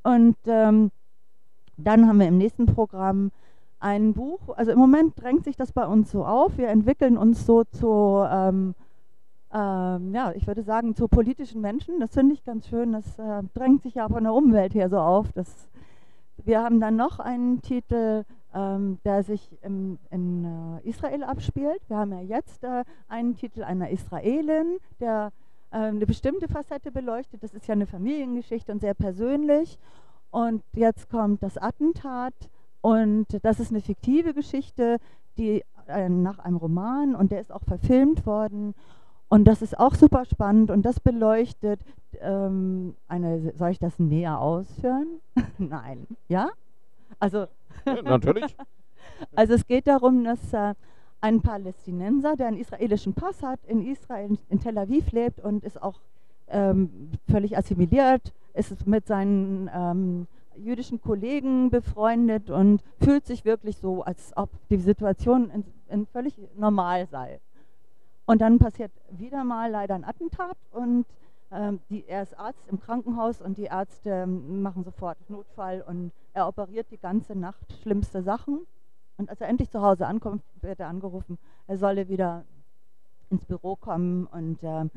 Und 0.03 0.35
ähm, 0.45 0.91
dann 1.77 2.07
haben 2.07 2.19
wir 2.19 2.27
im 2.27 2.37
nächsten 2.37 2.65
Programm 2.65 3.31
ein 3.79 4.13
Buch. 4.13 4.49
Also 4.55 4.71
im 4.71 4.79
Moment 4.79 5.19
drängt 5.19 5.45
sich 5.45 5.55
das 5.55 5.71
bei 5.71 5.85
uns 5.85 6.11
so 6.11 6.25
auf. 6.25 6.57
Wir 6.57 6.67
entwickeln 6.67 7.17
uns 7.17 7.45
so 7.45 7.63
zu, 7.63 8.25
ähm, 9.53 9.91
ähm, 10.01 10.13
ja, 10.13 10.31
ich 10.33 10.47
würde 10.47 10.63
sagen, 10.63 10.95
zu 10.95 11.07
politischen 11.07 11.61
Menschen. 11.61 11.99
Das 11.99 12.13
finde 12.13 12.33
ich 12.33 12.43
ganz 12.43 12.67
schön. 12.67 12.93
Das 12.93 13.19
äh, 13.19 13.43
drängt 13.53 13.83
sich 13.83 13.95
ja 13.95 14.07
von 14.07 14.23
der 14.23 14.33
Umwelt 14.33 14.73
her 14.73 14.89
so 14.89 14.97
auf. 14.97 15.31
Das 15.33 15.69
wir 16.43 16.63
haben 16.63 16.79
dann 16.79 16.95
noch 16.95 17.19
einen 17.19 17.61
Titel, 17.61 18.23
ähm, 18.53 18.97
der 19.05 19.23
sich 19.23 19.57
im, 19.61 19.99
in 20.09 20.79
äh, 20.83 20.89
Israel 20.89 21.23
abspielt. 21.23 21.81
Wir 21.87 21.97
haben 21.97 22.11
ja 22.11 22.21
jetzt 22.21 22.63
äh, 22.63 22.83
einen 23.07 23.35
Titel 23.35 23.63
einer 23.63 23.89
Israelin, 23.89 24.77
der 24.99 25.31
äh, 25.71 25.77
eine 25.77 26.05
bestimmte 26.05 26.47
Facette 26.47 26.91
beleuchtet. 26.91 27.43
Das 27.43 27.53
ist 27.53 27.67
ja 27.67 27.73
eine 27.73 27.85
Familiengeschichte 27.85 28.71
und 28.71 28.81
sehr 28.81 28.95
persönlich. 28.95 29.77
Und 30.31 30.63
jetzt 30.73 31.09
kommt 31.09 31.43
das 31.43 31.57
Attentat 31.57 32.33
und 32.81 33.27
das 33.43 33.59
ist 33.59 33.71
eine 33.71 33.81
fiktive 33.81 34.33
Geschichte, 34.33 34.97
die 35.37 35.63
äh, 35.87 36.09
nach 36.09 36.39
einem 36.39 36.57
Roman 36.57 37.15
und 37.15 37.31
der 37.31 37.41
ist 37.41 37.51
auch 37.51 37.63
verfilmt 37.63 38.25
worden. 38.25 38.73
Und 39.31 39.45
das 39.45 39.61
ist 39.61 39.79
auch 39.79 39.95
super 39.95 40.25
spannend 40.25 40.71
und 40.71 40.81
das 40.81 40.99
beleuchtet 40.99 41.79
ähm, 42.19 42.95
eine, 43.07 43.53
soll 43.55 43.69
ich 43.69 43.79
das 43.79 43.97
näher 43.97 44.37
ausführen? 44.37 45.21
Nein, 45.57 46.05
ja? 46.27 46.49
Also, 47.17 47.47
ja, 47.85 48.01
natürlich. 48.01 48.57
also 49.35 49.53
es 49.53 49.65
geht 49.65 49.87
darum, 49.87 50.25
dass 50.25 50.51
äh, 50.51 50.73
ein 51.21 51.39
Palästinenser, 51.41 52.35
der 52.35 52.47
einen 52.47 52.59
israelischen 52.59 53.13
Pass 53.13 53.41
hat, 53.41 53.61
in 53.69 53.87
Israel, 53.87 54.37
in 54.49 54.59
Tel 54.59 54.77
Aviv 54.77 55.13
lebt 55.13 55.39
und 55.39 55.63
ist 55.63 55.81
auch 55.81 56.01
ähm, 56.49 57.11
völlig 57.29 57.57
assimiliert, 57.57 58.33
ist 58.53 58.85
mit 58.85 59.07
seinen 59.07 59.69
ähm, 59.73 60.27
jüdischen 60.57 61.01
Kollegen 61.01 61.69
befreundet 61.69 62.49
und 62.49 62.83
fühlt 63.01 63.25
sich 63.25 63.45
wirklich 63.45 63.77
so, 63.77 64.03
als 64.03 64.35
ob 64.35 64.49
die 64.69 64.75
Situation 64.75 65.49
in, 65.51 65.63
in 65.87 66.05
völlig 66.05 66.37
normal 66.57 67.07
sei. 67.07 67.39
Und 68.31 68.39
dann 68.39 68.59
passiert 68.59 68.93
wieder 69.09 69.43
mal 69.43 69.69
leider 69.69 69.93
ein 69.93 70.05
Attentat 70.05 70.55
und 70.71 71.05
ähm, 71.51 71.81
die, 71.89 72.05
er 72.07 72.23
ist 72.23 72.39
Arzt 72.39 72.65
im 72.69 72.79
Krankenhaus 72.79 73.41
und 73.41 73.57
die 73.57 73.65
Ärzte 73.65 74.09
ähm, 74.09 74.61
machen 74.61 74.85
sofort 74.85 75.17
Notfall 75.29 75.83
und 75.85 76.13
er 76.31 76.47
operiert 76.47 76.87
die 76.91 76.97
ganze 76.97 77.35
Nacht 77.35 77.73
schlimmste 77.81 78.23
Sachen. 78.23 78.65
Und 79.17 79.29
als 79.29 79.41
er 79.41 79.49
endlich 79.49 79.69
zu 79.69 79.81
Hause 79.81 80.07
ankommt, 80.07 80.43
wird 80.61 80.79
er 80.79 80.87
angerufen, 80.87 81.37
er 81.67 81.77
solle 81.77 82.07
wieder 82.07 82.45
ins 83.29 83.43
Büro 83.43 83.75
kommen 83.75 84.27
und 84.27 84.59
ähm, 84.63 84.91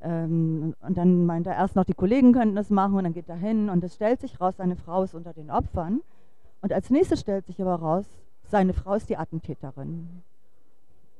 ähm, 0.00 0.74
und 0.80 0.96
dann 0.96 1.26
meint 1.26 1.46
er 1.46 1.56
erst 1.56 1.76
noch, 1.76 1.84
die 1.84 1.92
Kollegen 1.92 2.32
könnten 2.32 2.56
das 2.56 2.70
machen 2.70 2.94
und 2.94 3.04
dann 3.04 3.12
geht 3.12 3.28
er 3.28 3.36
hin 3.36 3.68
und 3.68 3.84
es 3.84 3.96
stellt 3.96 4.22
sich 4.22 4.40
raus, 4.40 4.54
seine 4.56 4.76
Frau 4.76 5.02
ist 5.02 5.14
unter 5.14 5.34
den 5.34 5.50
Opfern. 5.50 6.00
Und 6.62 6.72
als 6.72 6.88
nächstes 6.88 7.20
stellt 7.20 7.44
sich 7.44 7.60
aber 7.60 7.74
raus, 7.74 8.06
seine 8.44 8.72
Frau 8.72 8.94
ist 8.94 9.10
die 9.10 9.18
Attentäterin. 9.18 10.22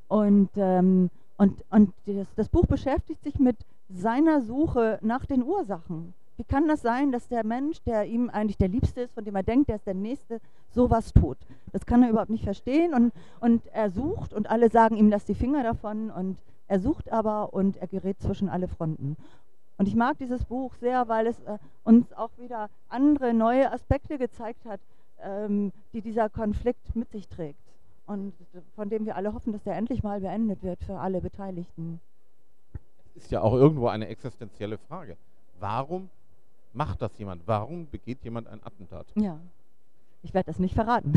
Und 0.08 0.48
ähm, 0.56 1.10
und, 1.40 1.64
und 1.70 1.94
das, 2.04 2.26
das 2.36 2.48
Buch 2.50 2.66
beschäftigt 2.66 3.24
sich 3.24 3.38
mit 3.38 3.56
seiner 3.88 4.42
Suche 4.42 4.98
nach 5.00 5.24
den 5.24 5.42
Ursachen. 5.42 6.12
Wie 6.36 6.44
kann 6.44 6.68
das 6.68 6.82
sein, 6.82 7.12
dass 7.12 7.28
der 7.28 7.46
Mensch, 7.46 7.82
der 7.84 8.04
ihm 8.04 8.28
eigentlich 8.28 8.58
der 8.58 8.68
Liebste 8.68 9.00
ist, 9.00 9.14
von 9.14 9.24
dem 9.24 9.34
er 9.36 9.42
denkt, 9.42 9.70
der 9.70 9.76
ist 9.76 9.86
der 9.86 9.94
Nächste, 9.94 10.42
sowas 10.68 11.14
tut? 11.14 11.38
Das 11.72 11.86
kann 11.86 12.02
er 12.02 12.10
überhaupt 12.10 12.28
nicht 12.28 12.44
verstehen 12.44 12.92
und, 12.92 13.14
und 13.40 13.66
er 13.68 13.90
sucht 13.90 14.34
und 14.34 14.50
alle 14.50 14.68
sagen 14.68 14.96
ihm, 14.96 15.08
lass 15.08 15.24
die 15.24 15.34
Finger 15.34 15.62
davon 15.62 16.10
und 16.10 16.36
er 16.68 16.78
sucht 16.78 17.10
aber 17.10 17.54
und 17.54 17.78
er 17.78 17.86
gerät 17.86 18.20
zwischen 18.20 18.50
alle 18.50 18.68
Fronten. 18.68 19.16
Und 19.78 19.88
ich 19.88 19.96
mag 19.96 20.18
dieses 20.18 20.44
Buch 20.44 20.74
sehr, 20.74 21.08
weil 21.08 21.26
es 21.26 21.40
äh, 21.40 21.56
uns 21.84 22.12
auch 22.12 22.36
wieder 22.36 22.68
andere, 22.90 23.32
neue 23.32 23.72
Aspekte 23.72 24.18
gezeigt 24.18 24.66
hat, 24.66 24.80
ähm, 25.22 25.72
die 25.94 26.02
dieser 26.02 26.28
Konflikt 26.28 26.94
mit 26.94 27.10
sich 27.10 27.28
trägt 27.28 27.69
und 28.10 28.34
von 28.74 28.90
dem 28.90 29.06
wir 29.06 29.14
alle 29.14 29.32
hoffen, 29.32 29.52
dass 29.52 29.62
der 29.62 29.76
endlich 29.76 30.02
mal 30.02 30.20
beendet 30.20 30.64
wird 30.64 30.82
für 30.82 30.98
alle 30.98 31.20
Beteiligten. 31.20 32.00
Ist 33.14 33.30
ja 33.30 33.40
auch 33.40 33.54
irgendwo 33.54 33.86
eine 33.86 34.08
existenzielle 34.08 34.78
Frage. 34.78 35.16
Warum 35.60 36.10
macht 36.72 37.00
das 37.02 37.16
jemand? 37.18 37.46
Warum 37.46 37.88
begeht 37.88 38.24
jemand 38.24 38.48
ein 38.48 38.60
Attentat? 38.64 39.06
Ja, 39.14 39.38
ich 40.22 40.34
werde 40.34 40.48
das 40.48 40.58
nicht 40.58 40.74
verraten. 40.74 41.12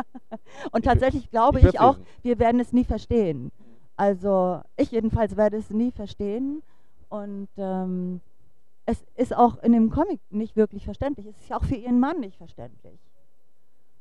und 0.70 0.84
tatsächlich 0.84 1.30
glaube 1.32 1.58
ich, 1.58 1.66
ich 1.66 1.80
auch, 1.80 1.98
wir 2.22 2.38
werden 2.38 2.60
es 2.60 2.72
nie 2.72 2.84
verstehen. 2.84 3.50
Also 3.96 4.60
ich 4.76 4.92
jedenfalls 4.92 5.36
werde 5.36 5.56
es 5.56 5.70
nie 5.70 5.90
verstehen. 5.90 6.62
Und 7.08 7.48
ähm, 7.56 8.20
es 8.86 9.04
ist 9.16 9.34
auch 9.34 9.60
in 9.64 9.72
dem 9.72 9.90
Comic 9.90 10.20
nicht 10.30 10.54
wirklich 10.54 10.84
verständlich. 10.84 11.26
Es 11.26 11.36
ist 11.40 11.48
ja 11.48 11.56
auch 11.56 11.64
für 11.64 11.74
ihren 11.74 11.98
Mann 11.98 12.20
nicht 12.20 12.36
verständlich. 12.36 13.00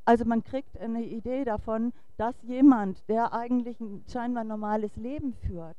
Also 0.07 0.23
man 0.23 0.41
kriegt 0.41 0.79
eine 0.79 1.03
Idee 1.03 1.43
davon, 1.43 1.91
dass 2.15 2.33
jemand, 2.43 3.09
der 3.09 3.33
eigentlich 3.33 3.77
ein 3.81 4.05
scheinbar 4.09 4.45
normales 4.45 4.95
Leben 4.95 5.33
führt, 5.33 5.75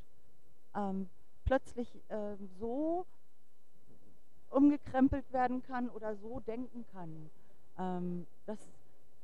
ähm, 0.77 1.09
plötzlich 1.47 1.89
äh, 2.09 2.37
so 2.61 3.07
umgekrempelt 4.51 5.33
werden 5.33 5.63
kann 5.63 5.89
oder 5.89 6.15
so 6.17 6.41
denken 6.41 6.85
kann. 6.93 7.31
Ähm, 7.79 8.27
das, 8.45 8.59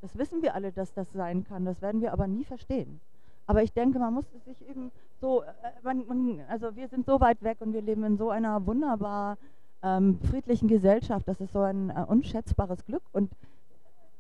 das 0.00 0.16
wissen 0.16 0.40
wir 0.40 0.54
alle, 0.54 0.73
dass 0.73 0.94
das 0.94 1.12
sein 1.12 1.44
kann. 1.44 1.66
Das 1.66 1.82
werden 1.82 2.00
wir 2.00 2.14
aber 2.14 2.26
nie 2.26 2.44
verstehen. 2.44 2.99
Aber 3.46 3.62
ich 3.62 3.75
denke, 3.75 3.99
man 3.99 4.14
muss 4.14 4.25
sich 4.46 4.66
eben 4.70 4.90
so, 5.20 5.42
äh, 5.42 5.52
man, 5.82 6.06
man, 6.06 6.40
also 6.49 6.75
wir 6.76 6.88
sind 6.88 7.04
so 7.04 7.20
weit 7.20 7.42
weg 7.42 7.58
und 7.61 7.75
wir 7.75 7.82
leben 7.82 8.04
in 8.04 8.16
so 8.16 8.30
einer 8.30 8.64
wunderbar 8.64 9.37
ähm, 9.82 10.18
friedlichen 10.30 10.66
Gesellschaft. 10.66 11.28
Das 11.28 11.42
ist 11.42 11.52
so 11.52 11.61
ein 11.61 11.90
äh, 11.90 12.06
unschätzbares 12.08 12.87
Glück. 12.87 13.02
Und 13.12 13.30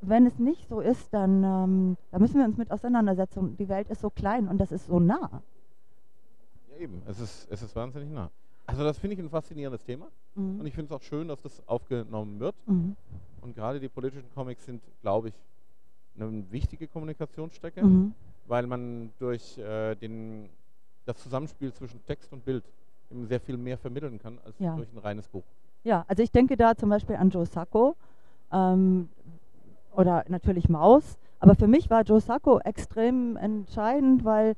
wenn 0.08 0.26
es 0.26 0.38
nicht 0.38 0.68
so 0.68 0.80
ist, 0.80 1.12
dann 1.12 1.42
ähm, 1.44 1.96
da 2.10 2.18
müssen 2.18 2.38
wir 2.38 2.44
uns 2.44 2.56
mit 2.56 2.70
auseinandersetzen. 2.70 3.56
Die 3.56 3.68
Welt 3.68 3.88
ist 3.90 4.00
so 4.00 4.10
klein 4.10 4.48
und 4.48 4.58
das 4.58 4.72
ist 4.72 4.86
so 4.86 5.00
nah. 5.00 5.42
Ja, 6.70 6.76
eben. 6.78 7.02
Es 7.06 7.20
ist, 7.20 7.48
es 7.50 7.62
ist 7.62 7.74
wahnsinnig 7.76 8.10
nah. 8.10 8.30
Also 8.66 8.82
das 8.82 8.98
finde 8.98 9.14
ich 9.14 9.20
ein 9.20 9.28
faszinierendes 9.28 9.84
Thema. 9.84 10.06
Mhm. 10.34 10.60
Und 10.60 10.66
ich 10.66 10.74
finde 10.74 10.94
es 10.94 10.98
auch 11.00 11.02
schön, 11.02 11.28
dass 11.28 11.40
das 11.42 11.62
aufgenommen 11.68 12.40
wird. 12.40 12.54
Mhm. 12.66 12.96
Und 13.42 13.54
gerade 13.54 13.78
die 13.78 13.88
politischen 13.88 14.30
Comics 14.34 14.64
sind, 14.64 14.82
glaube 15.02 15.28
ich, 15.28 15.34
eine 16.16 16.44
wichtige 16.50 16.86
Kommunikationsstrecke, 16.88 17.84
Mhm. 17.84 18.14
weil 18.46 18.66
man 18.66 19.10
durch 19.18 19.58
äh, 19.58 19.94
den, 19.96 20.48
das 21.04 21.18
Zusammenspiel 21.18 21.72
zwischen 21.72 22.02
Text 22.06 22.32
und 22.32 22.44
Bild 22.44 22.64
eben 23.10 23.26
sehr 23.26 23.40
viel 23.40 23.56
mehr 23.56 23.76
vermitteln 23.76 24.18
kann 24.18 24.38
als 24.44 24.58
Ja. 24.58 24.76
durch 24.76 24.90
ein 24.92 24.98
reines 24.98 25.28
Buch. 25.28 25.42
Ja, 25.82 26.04
also 26.08 26.22
ich 26.22 26.30
denke 26.30 26.56
da 26.56 26.74
zum 26.74 26.88
Beispiel 26.88 27.16
an 27.16 27.28
Joe 27.30 27.44
Sacco 27.44 27.94
ähm, 28.52 29.08
oder 29.96 30.24
natürlich 30.28 30.68
Maus. 30.68 31.18
Aber 31.40 31.54
für 31.54 31.66
mich 31.66 31.90
war 31.90 32.02
Joe 32.02 32.20
Sacco 32.20 32.58
extrem 32.60 33.36
entscheidend, 33.36 34.24
weil 34.24 34.54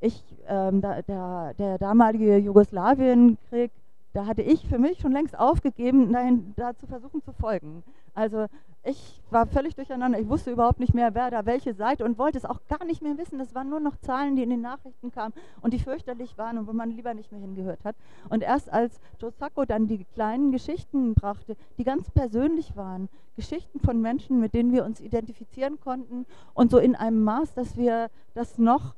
ich, 0.00 0.22
ähm, 0.46 0.80
da, 0.80 1.02
der, 1.02 1.54
der 1.58 1.78
damalige 1.78 2.36
Jugoslawienkrieg, 2.36 3.72
da 4.18 4.26
hatte 4.26 4.42
ich 4.42 4.66
für 4.66 4.78
mich 4.78 4.98
schon 4.98 5.12
längst 5.12 5.38
aufgegeben, 5.38 6.12
dahin, 6.12 6.52
da 6.56 6.76
zu 6.76 6.88
versuchen 6.88 7.22
zu 7.22 7.32
folgen. 7.32 7.84
Also 8.14 8.46
ich 8.82 9.22
war 9.30 9.46
völlig 9.46 9.76
durcheinander. 9.76 10.18
Ich 10.18 10.28
wusste 10.28 10.50
überhaupt 10.50 10.80
nicht 10.80 10.92
mehr, 10.92 11.14
wer 11.14 11.30
da 11.30 11.46
welche 11.46 11.72
Seite 11.72 12.04
und 12.04 12.18
wollte 12.18 12.36
es 12.36 12.44
auch 12.44 12.58
gar 12.68 12.84
nicht 12.84 13.00
mehr 13.00 13.16
wissen. 13.16 13.38
Das 13.38 13.54
waren 13.54 13.68
nur 13.70 13.78
noch 13.78 13.96
Zahlen, 13.98 14.34
die 14.34 14.42
in 14.42 14.50
den 14.50 14.60
Nachrichten 14.60 15.12
kamen 15.12 15.32
und 15.60 15.72
die 15.72 15.78
fürchterlich 15.78 16.36
waren 16.36 16.58
und 16.58 16.66
wo 16.66 16.72
man 16.72 16.90
lieber 16.90 17.14
nicht 17.14 17.30
mehr 17.30 17.40
hingehört 17.40 17.84
hat. 17.84 17.94
Und 18.28 18.42
erst 18.42 18.72
als 18.72 18.98
Joe 19.20 19.30
Sacco 19.30 19.64
dann 19.64 19.86
die 19.86 20.04
kleinen 20.04 20.50
Geschichten 20.50 21.14
brachte, 21.14 21.56
die 21.76 21.84
ganz 21.84 22.10
persönlich 22.10 22.74
waren, 22.74 23.08
Geschichten 23.36 23.78
von 23.78 24.00
Menschen, 24.00 24.40
mit 24.40 24.52
denen 24.52 24.72
wir 24.72 24.84
uns 24.84 25.00
identifizieren 25.00 25.78
konnten 25.78 26.26
und 26.54 26.72
so 26.72 26.78
in 26.78 26.96
einem 26.96 27.22
Maß, 27.22 27.54
dass 27.54 27.76
wir 27.76 28.10
das 28.34 28.58
noch 28.58 28.96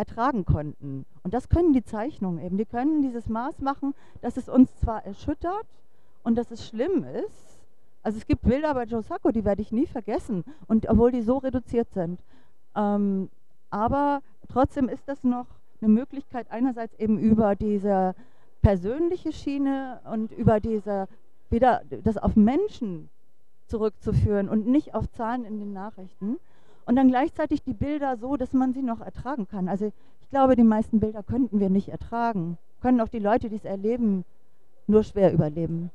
ertragen 0.00 0.46
konnten. 0.46 1.04
Und 1.22 1.34
das 1.34 1.48
können 1.50 1.74
die 1.74 1.84
Zeichnungen 1.84 2.42
eben. 2.42 2.56
Die 2.56 2.64
können 2.64 3.02
dieses 3.02 3.28
Maß 3.28 3.60
machen, 3.60 3.94
dass 4.22 4.38
es 4.38 4.48
uns 4.48 4.74
zwar 4.76 5.04
erschüttert 5.04 5.66
und 6.22 6.36
dass 6.36 6.50
es 6.50 6.66
schlimm 6.66 7.04
ist. 7.04 7.60
Also 8.02 8.16
es 8.16 8.26
gibt 8.26 8.42
Bilder 8.42 8.72
bei 8.72 8.84
Joe 8.84 9.02
Sacco, 9.02 9.30
die 9.30 9.44
werde 9.44 9.60
ich 9.60 9.72
nie 9.72 9.86
vergessen, 9.86 10.44
und 10.68 10.88
obwohl 10.88 11.12
die 11.12 11.20
so 11.20 11.36
reduziert 11.36 11.92
sind. 11.92 12.18
Ähm, 12.74 13.28
aber 13.68 14.22
trotzdem 14.50 14.88
ist 14.88 15.06
das 15.06 15.22
noch 15.22 15.46
eine 15.82 15.90
Möglichkeit, 15.90 16.46
einerseits 16.50 16.98
eben 16.98 17.18
über 17.18 17.54
diese 17.54 18.14
persönliche 18.62 19.32
Schiene 19.32 20.00
und 20.10 20.32
über 20.32 20.60
diese, 20.60 21.08
wieder 21.50 21.82
das 22.04 22.16
auf 22.16 22.36
Menschen 22.36 23.10
zurückzuführen 23.66 24.48
und 24.48 24.66
nicht 24.66 24.94
auf 24.94 25.10
Zahlen 25.12 25.44
in 25.44 25.58
den 25.58 25.74
Nachrichten. 25.74 26.38
Und 26.90 26.96
dann 26.96 27.06
gleichzeitig 27.06 27.62
die 27.62 27.72
Bilder 27.72 28.16
so, 28.16 28.36
dass 28.36 28.52
man 28.52 28.72
sie 28.72 28.82
noch 28.82 29.00
ertragen 29.00 29.46
kann. 29.46 29.68
Also 29.68 29.92
ich 30.22 30.28
glaube, 30.28 30.56
die 30.56 30.64
meisten 30.64 30.98
Bilder 30.98 31.22
könnten 31.22 31.60
wir 31.60 31.70
nicht 31.70 31.88
ertragen. 31.88 32.58
Können 32.80 33.00
auch 33.00 33.06
die 33.06 33.20
Leute, 33.20 33.48
die 33.48 33.54
es 33.54 33.64
erleben, 33.64 34.24
nur 34.88 35.04
schwer 35.04 35.32
überleben. 35.32 35.92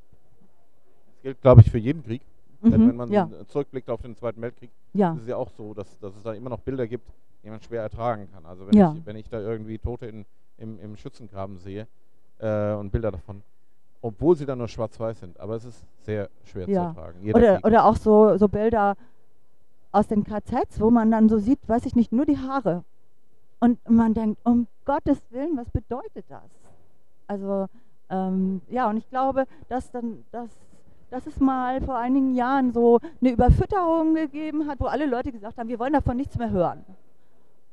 Das 1.07 1.21
gilt, 1.21 1.41
glaube 1.41 1.59
ich, 1.59 1.69
für 1.69 1.79
jeden 1.79 2.01
Krieg. 2.01 2.21
Denn 2.61 2.81
Mhm, 2.81 2.87
wenn 2.87 2.95
man 2.95 3.11
ja, 3.11 3.29
zurückblickt 3.49 3.89
auf 3.89 4.03
den 4.03 4.15
Zweiten 4.15 4.41
Weltkrieg, 4.41 4.69
ja, 4.93 5.11
ist 5.15 5.23
es 5.23 5.27
ja 5.27 5.35
auch 5.35 5.49
so, 5.49 5.73
dass, 5.73 5.99
dass 5.99 6.15
es 6.15 6.23
da 6.23 6.31
immer 6.31 6.49
noch 6.49 6.61
Bilder 6.61 6.87
gibt, 6.87 7.09
die 7.43 7.49
man 7.49 7.59
schwer 7.59 7.81
ertragen 7.81 8.29
kann. 8.33 8.45
Also 8.45 8.65
wenn, 8.65 8.77
Ja. 8.77 8.95
ich, 8.97 9.05
wenn 9.05 9.17
ich 9.17 9.27
da 9.27 9.41
irgendwie 9.41 9.77
Tote 9.77 10.05
in, 10.05 10.25
im, 10.57 10.79
im 10.79 10.95
Schützengraben 10.95 11.57
sehe 11.57 11.87
äh, 12.39 12.71
und 12.71 12.89
Bilder 12.93 13.11
davon, 13.11 13.43
obwohl 14.01 14.37
sie 14.37 14.45
dann 14.45 14.59
nur 14.59 14.69
schwarz-weiß 14.69 15.19
sind, 15.19 15.37
aber 15.41 15.55
es 15.55 15.65
ist 15.65 15.83
sehr 16.05 16.29
schwer 16.45 16.67
zu 16.67 16.71
ertragen. 16.71 17.19
Jeder 17.21 17.37
oder, 17.37 17.53
Krieg. 17.55 17.65
oder 17.65 17.83
auch 17.85 17.97
so, 17.97 18.37
so 18.37 18.47
Bilder 18.47 18.95
aus 19.95 20.07
den 20.07 20.25
KZs, 20.25 20.79
wo 20.79 20.91
man 20.91 21.09
dann 21.09 21.29
so 21.29 21.37
sieht, 21.37 21.59
weiß 21.67 21.85
ich 21.85 21.95
nicht, 21.95 22.11
nur 22.11 22.25
die 22.25 22.37
Haare. 22.37 22.83
Und 23.61 23.79
man 23.89 24.13
denkt, 24.13 24.39
um 24.43 24.67
Gottes 24.83 25.21
Willen, 25.31 25.55
was 25.55 25.69
bedeutet 25.69 26.25
das? 26.27 26.49
Also, 27.27 27.67
ähm, 28.09 28.61
ja, 28.69 28.89
und 28.89 28.97
ich 28.97 29.09
glaube, 29.09 29.45
dass 29.69 29.89
dann, 29.91 30.25
dass, 30.31 30.49
dass 31.09 31.25
es 31.25 31.39
mal 31.39 31.79
vor 31.81 31.97
einigen 31.97 32.35
Jahren 32.35 32.73
so 32.73 32.99
eine 33.21 33.31
Überfütterung 33.31 34.15
gegeben 34.15 34.67
hat, 34.67 34.81
wo 34.81 34.85
alle 34.85 35.05
Leute 35.05 35.31
gesagt 35.31 35.57
haben, 35.57 35.69
wir 35.69 35.79
wollen 35.79 35.93
davon 35.93 36.17
nichts 36.17 36.37
mehr 36.37 36.51
hören. 36.51 36.83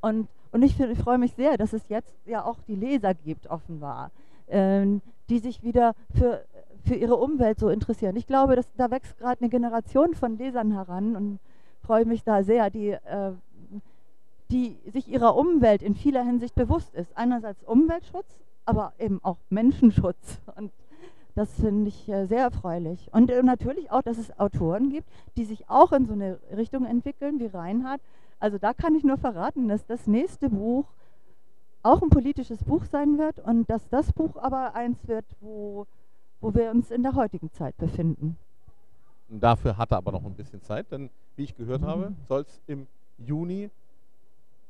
Und, 0.00 0.28
und 0.52 0.62
ich, 0.62 0.78
ich 0.78 0.98
freue 1.00 1.18
mich 1.18 1.35
sehr, 1.35 1.58
dass 1.58 1.72
es 1.72 1.88
jetzt 1.88 2.14
ja 2.24 2.44
auch 2.44 2.58
die 2.68 2.76
Leser 2.76 3.14
gibt, 3.14 3.48
offenbar, 3.48 4.12
ähm, 4.48 5.02
die 5.28 5.40
sich 5.40 5.64
wieder 5.64 5.94
für, 6.14 6.44
für 6.85 6.94
ihre 6.94 7.16
Umwelt 7.16 7.58
so 7.58 7.68
interessieren. 7.68 8.14
Ich 8.14 8.28
glaube, 8.28 8.54
dass 8.54 8.72
da 8.76 8.92
wächst 8.92 9.18
gerade 9.18 9.40
eine 9.40 9.50
Generation 9.50 10.14
von 10.14 10.38
Lesern 10.38 10.70
heran 10.70 11.16
und 11.16 11.40
freue 11.83 12.05
mich 12.05 12.25
da 12.25 12.42
sehr, 12.42 12.71
die, 12.71 12.90
äh, 12.90 13.33
die 14.51 14.79
sich 14.87 15.09
ihrer 15.09 15.37
Umwelt 15.37 15.83
in 15.83 15.95
vieler 15.95 16.25
Hinsicht 16.25 16.55
bewusst 16.55 16.95
ist. 16.95 17.16
Einerseits 17.16 17.62
Umweltschutz, 17.64 18.40
aber 18.64 18.92
eben 18.99 19.21
auch 19.23 19.38
Menschenschutz. 19.51 20.40
Und 20.57 20.73
das 21.35 21.53
finde 21.55 21.88
ich 21.88 22.09
äh, 22.09 22.27
sehr 22.27 22.42
erfreulich. 22.42 23.09
Und 23.12 23.31
äh, 23.31 23.42
natürlich 23.42 23.90
auch, 23.90 24.03
dass 24.03 24.18
es 24.18 24.38
Autoren 24.38 24.90
gibt, 24.90 25.09
die 25.37 25.45
sich 25.45 25.68
auch 25.68 25.92
in 25.92 26.07
so 26.07 26.12
eine 26.12 26.38
Richtung 26.55 26.85
entwickeln, 26.85 27.40
wie 27.40 27.47
Reinhard. 27.47 28.01
Also 28.38 28.59
da 28.59 28.73
kann 28.75 28.95
ich 28.95 29.05
nur 29.05 29.18
verraten, 29.18 29.68
dass 29.68 29.87
das 29.87 30.07
nächste 30.07 30.51
Buch 30.51 30.87
auch 31.83 32.03
ein 32.03 32.11
politisches 32.11 32.62
Buch 32.64 32.85
sein 32.85 33.18
wird 33.18 33.38
und 33.40 33.68
dass 33.68 33.88
das 33.88 34.12
Buch 34.12 34.37
aber 34.37 34.75
eins 34.75 35.09
wird, 35.09 35.25
wo, 35.40 35.87
wo 36.40 36.55
wir 36.55 36.71
uns 36.71 36.90
in 36.90 37.03
der 37.03 37.14
heutigen 37.14 37.51
Zeit 37.53 37.77
befinden. 37.77 38.37
Und 39.28 39.42
dafür 39.42 39.76
hat 39.76 39.90
er 39.90 39.98
aber 39.98 40.12
noch 40.12 40.24
ein 40.24 40.35
bisschen 40.35 40.62
Zeit, 40.62 40.90
denn 40.92 41.11
wie 41.37 41.44
ich 41.44 41.56
gehört 41.56 41.82
habe, 41.82 42.12
soll 42.28 42.42
es 42.42 42.61
im 42.66 42.87
Juni 43.18 43.70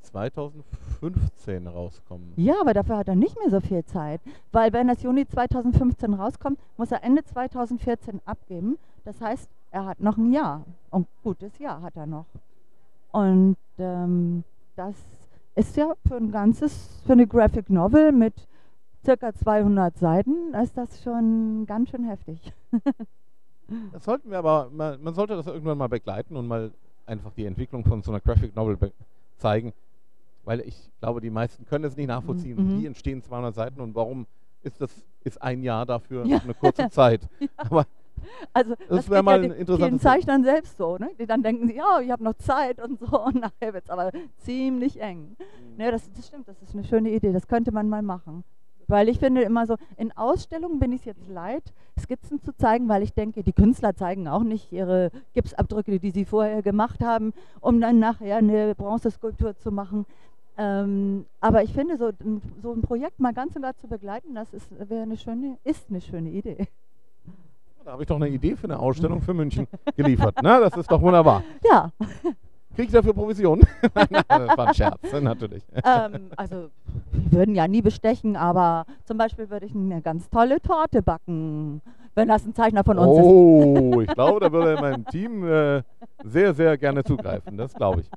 2015 0.02 1.66
rauskommen. 1.66 2.32
Ja, 2.36 2.60
aber 2.60 2.74
dafür 2.74 2.98
hat 2.98 3.08
er 3.08 3.14
nicht 3.14 3.38
mehr 3.38 3.50
so 3.50 3.60
viel 3.60 3.84
Zeit, 3.84 4.20
weil 4.50 4.72
wenn 4.72 4.88
das 4.88 5.02
Juni 5.02 5.26
2015 5.26 6.14
rauskommt, 6.14 6.58
muss 6.76 6.92
er 6.92 7.02
Ende 7.02 7.24
2014 7.24 8.20
abgeben. 8.24 8.78
Das 9.04 9.20
heißt, 9.20 9.48
er 9.70 9.86
hat 9.86 10.00
noch 10.00 10.16
ein 10.16 10.32
Jahr. 10.32 10.64
Und 10.90 11.06
gutes 11.22 11.58
Jahr 11.58 11.82
hat 11.82 11.96
er 11.96 12.06
noch. 12.06 12.26
Und 13.10 13.56
ähm, 13.78 14.44
das 14.76 14.94
ist 15.54 15.76
ja 15.76 15.92
für 16.06 16.16
ein 16.16 16.30
ganzes, 16.30 17.02
für 17.06 17.12
eine 17.12 17.26
Graphic 17.26 17.68
Novel 17.70 18.12
mit 18.12 18.34
circa 19.04 19.34
200 19.34 19.96
Seiten, 19.98 20.54
ist 20.54 20.76
das 20.76 21.02
schon 21.02 21.66
ganz 21.66 21.90
schön 21.90 22.04
heftig. 22.04 22.52
Das 23.92 24.04
sollten 24.04 24.30
wir 24.30 24.38
aber, 24.38 24.68
mal, 24.72 24.98
man 24.98 25.14
sollte 25.14 25.36
das 25.36 25.46
irgendwann 25.46 25.78
mal 25.78 25.88
begleiten 25.88 26.36
und 26.36 26.46
mal 26.46 26.70
einfach 27.06 27.32
die 27.36 27.44
Entwicklung 27.46 27.84
von 27.84 28.02
so 28.02 28.10
einer 28.10 28.20
Graphic 28.20 28.54
Novel 28.54 28.78
zeigen, 29.38 29.72
weil 30.44 30.60
ich 30.60 30.90
glaube, 31.00 31.20
die 31.20 31.30
meisten 31.30 31.66
können 31.66 31.84
es 31.84 31.96
nicht 31.96 32.06
nachvollziehen. 32.08 32.56
Mhm. 32.76 32.80
Wie 32.80 32.86
entstehen 32.86 33.22
200 33.22 33.54
Seiten 33.54 33.80
und 33.80 33.94
warum 33.94 34.26
ist 34.62 34.80
das 34.80 34.90
ist 35.24 35.40
ein 35.42 35.62
Jahr 35.62 35.86
dafür 35.86 36.24
Ja. 36.26 36.38
eine 36.38 36.54
kurze 36.54 36.88
Zeit? 36.90 37.20
Aber 37.56 37.86
Also 38.52 38.74
Das 38.88 38.88
das, 38.88 39.10
wär 39.10 39.18
geht 39.18 39.24
mal 39.24 39.30
ja 39.32 39.36
ein 39.36 39.50
den, 39.50 39.58
interessantes 39.58 39.90
den 39.90 40.00
Zeichnern 40.00 40.44
selbst 40.44 40.76
so, 40.78 40.96
ne? 40.98 41.10
Die 41.18 41.26
dann 41.26 41.42
denken 41.42 41.66
sie, 41.68 41.74
ja, 41.76 42.00
ich 42.00 42.10
habe 42.10 42.22
noch 42.22 42.34
Zeit 42.34 42.80
und 42.80 42.98
so 43.00 43.20
und 43.24 43.36
nachher 43.40 43.72
wird 43.74 43.84
es 43.84 43.90
aber 43.90 44.12
ziemlich 44.38 45.00
eng. 45.00 45.36
Ne, 45.76 45.90
das, 45.90 46.10
das 46.12 46.28
stimmt, 46.28 46.46
das 46.46 46.60
ist 46.62 46.74
eine 46.74 46.84
schöne 46.84 47.10
Idee, 47.10 47.32
das 47.32 47.46
könnte 47.48 47.72
man 47.72 47.88
mal 47.88 48.02
machen. 48.02 48.44
Weil 48.92 49.08
ich 49.08 49.18
finde 49.18 49.40
immer 49.40 49.66
so, 49.66 49.76
in 49.96 50.12
Ausstellungen 50.18 50.78
bin 50.78 50.92
ich 50.92 51.00
es 51.00 51.04
jetzt 51.06 51.26
leid, 51.28 51.62
Skizzen 51.98 52.42
zu 52.42 52.54
zeigen, 52.54 52.90
weil 52.90 53.02
ich 53.02 53.14
denke, 53.14 53.42
die 53.42 53.54
Künstler 53.54 53.96
zeigen 53.96 54.28
auch 54.28 54.42
nicht 54.42 54.70
ihre 54.70 55.10
Gipsabdrücke, 55.32 55.98
die 55.98 56.10
sie 56.10 56.26
vorher 56.26 56.60
gemacht 56.60 57.00
haben, 57.00 57.32
um 57.60 57.80
dann 57.80 57.98
nachher 57.98 58.36
eine 58.36 58.74
Bronzeskulptur 58.74 59.56
zu 59.56 59.72
machen. 59.72 60.04
Ähm, 60.58 61.24
aber 61.40 61.62
ich 61.62 61.72
finde, 61.72 61.96
so, 61.96 62.08
ein- 62.08 62.42
so 62.62 62.72
ein 62.72 62.82
Projekt 62.82 63.18
mal 63.18 63.32
ganz 63.32 63.56
und 63.56 63.62
gar 63.62 63.74
zu 63.78 63.88
begleiten, 63.88 64.34
das 64.34 64.52
ist, 64.52 64.68
wäre 64.90 65.02
eine 65.04 65.16
schöne, 65.16 65.56
ist 65.64 65.86
eine 65.88 66.02
schöne 66.02 66.28
Idee. 66.28 66.68
da 67.86 67.92
habe 67.92 68.02
ich 68.02 68.08
doch 68.08 68.16
eine 68.16 68.28
Idee 68.28 68.56
für 68.56 68.64
eine 68.64 68.78
Ausstellung 68.78 69.22
für 69.22 69.32
München 69.42 69.66
geliefert. 69.96 70.36
Na, 70.42 70.60
das 70.60 70.76
ist 70.76 70.90
doch 70.92 71.00
wunderbar. 71.00 71.42
Ja, 71.64 71.90
Kriege 72.74 72.86
ich 72.88 72.92
dafür 72.92 73.12
Provision? 73.12 73.60
Nein, 73.94 74.06
das 74.28 74.56
war 74.56 74.68
ein 74.68 74.74
Scherz, 74.74 75.00
natürlich. 75.20 75.62
ähm, 75.84 76.30
also 76.36 76.70
wir 77.12 77.32
würden 77.40 77.54
ja 77.54 77.68
nie 77.68 77.82
bestechen, 77.82 78.36
aber 78.36 78.86
zum 79.04 79.18
Beispiel 79.18 79.50
würde 79.50 79.66
ich 79.66 79.74
eine 79.74 80.00
ganz 80.00 80.28
tolle 80.30 80.60
Torte 80.60 81.02
backen, 81.02 81.82
wenn 82.14 82.28
das 82.28 82.46
ein 82.46 82.54
Zeichner 82.54 82.82
von 82.84 82.98
uns 82.98 83.18
ist. 83.18 83.24
Oh, 83.24 84.00
ich 84.00 84.08
glaube, 84.14 84.40
da 84.40 84.52
würde 84.52 84.80
mein 84.80 85.04
Team 85.06 85.44
äh, 85.46 85.82
sehr, 86.24 86.54
sehr 86.54 86.78
gerne 86.78 87.04
zugreifen. 87.04 87.56
Das 87.56 87.74
glaube 87.74 88.00
ich. 88.02 88.10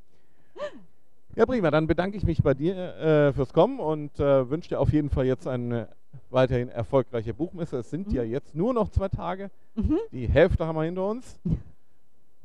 Ja, 1.35 1.45
prima. 1.45 1.69
Dann 1.69 1.85
bedanke 1.85 2.15
ich 2.15 2.23
mich 2.23 2.41
bei 2.41 2.53
dir 2.53 2.75
äh, 2.95 3.33
fürs 3.33 3.51
Kommen 3.51 3.79
und 3.81 4.17
äh, 4.21 4.49
wünsche 4.49 4.69
dir 4.69 4.79
auf 4.79 4.93
jeden 4.93 5.09
Fall 5.09 5.25
jetzt 5.25 5.47
eine 5.47 5.89
weiterhin 6.29 6.69
erfolgreiche 6.69 7.33
Buchmesse. 7.33 7.77
Es 7.79 7.89
sind 7.89 8.07
Mhm. 8.07 8.13
ja 8.15 8.23
jetzt 8.23 8.55
nur 8.55 8.73
noch 8.73 8.87
zwei 8.89 9.09
Tage. 9.09 9.51
Mhm. 9.75 9.99
Die 10.13 10.27
Hälfte 10.29 10.65
haben 10.65 10.77
wir 10.77 10.83
hinter 10.83 11.09
uns. 11.09 11.37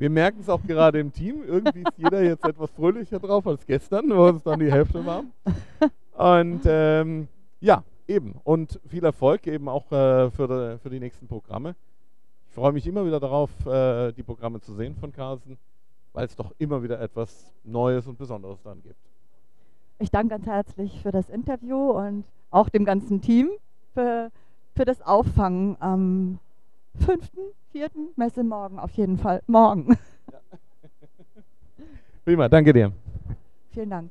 Wir 0.01 0.09
merken 0.09 0.41
es 0.41 0.49
auch 0.49 0.63
gerade 0.63 0.99
im 0.99 1.13
Team. 1.13 1.43
Irgendwie 1.47 1.81
ist 1.83 1.99
jeder 1.99 2.23
jetzt 2.23 2.43
etwas 2.47 2.71
fröhlicher 2.71 3.19
drauf 3.19 3.47
als 3.47 3.67
gestern, 3.67 4.09
wo 4.09 4.29
es 4.29 4.43
dann 4.43 4.59
die 4.59 4.73
Hälfte 4.73 5.05
war. 5.05 5.25
Und 6.17 6.63
ähm, 6.65 7.29
ja, 7.61 7.85
eben. 8.09 8.35
Und 8.43 8.81
viel 8.89 9.05
Erfolg 9.05 9.47
eben 9.47 9.69
auch 9.69 9.93
äh, 9.93 10.31
für, 10.31 10.79
für 10.79 10.89
die 10.89 11.01
nächsten 11.01 11.29
Programme. 11.29 11.75
Ich 12.49 12.55
freue 12.55 12.73
mich 12.73 12.87
immer 12.87 13.05
wieder 13.05 13.21
darauf, 13.21 13.51
äh, 13.67 14.13
die 14.13 14.23
Programme 14.23 14.63
zu 14.63 14.73
sehen 14.73 14.97
von 14.97 15.13
Carlsen, 15.13 15.59
weil 16.15 16.25
es 16.25 16.35
doch 16.35 16.55
immer 16.57 16.83
wieder 16.83 16.99
etwas 16.99 17.53
Neues 17.63 18.07
und 18.07 18.17
Besonderes 18.17 18.63
dann 18.63 18.81
gibt. 18.83 18.97
Ich 19.99 20.11
danke 20.11 20.31
ganz 20.31 20.47
herzlich 20.47 20.99
für 21.03 21.13
das 21.13 21.29
Interview 21.29 21.91
und 21.91 22.25
auch 22.51 22.71
dem 22.71 22.87
ganzen 22.87 23.21
Team 23.21 23.51
für, 23.93 24.31
für 24.75 24.87
das 24.87 25.03
Auffangen 25.03 25.77
am 25.79 26.39
5., 26.99 27.31
4. 27.73 27.89
Messe 28.17 28.45
morgen 28.45 28.79
auf 28.79 28.93
jeden 28.93 29.19
Fall. 29.19 29.43
Morgen. 29.47 29.97
Ja. 30.33 30.39
Prima, 32.25 32.49
danke 32.49 32.73
dir. 32.73 32.93
Vielen 33.73 33.91
Dank. 33.91 34.11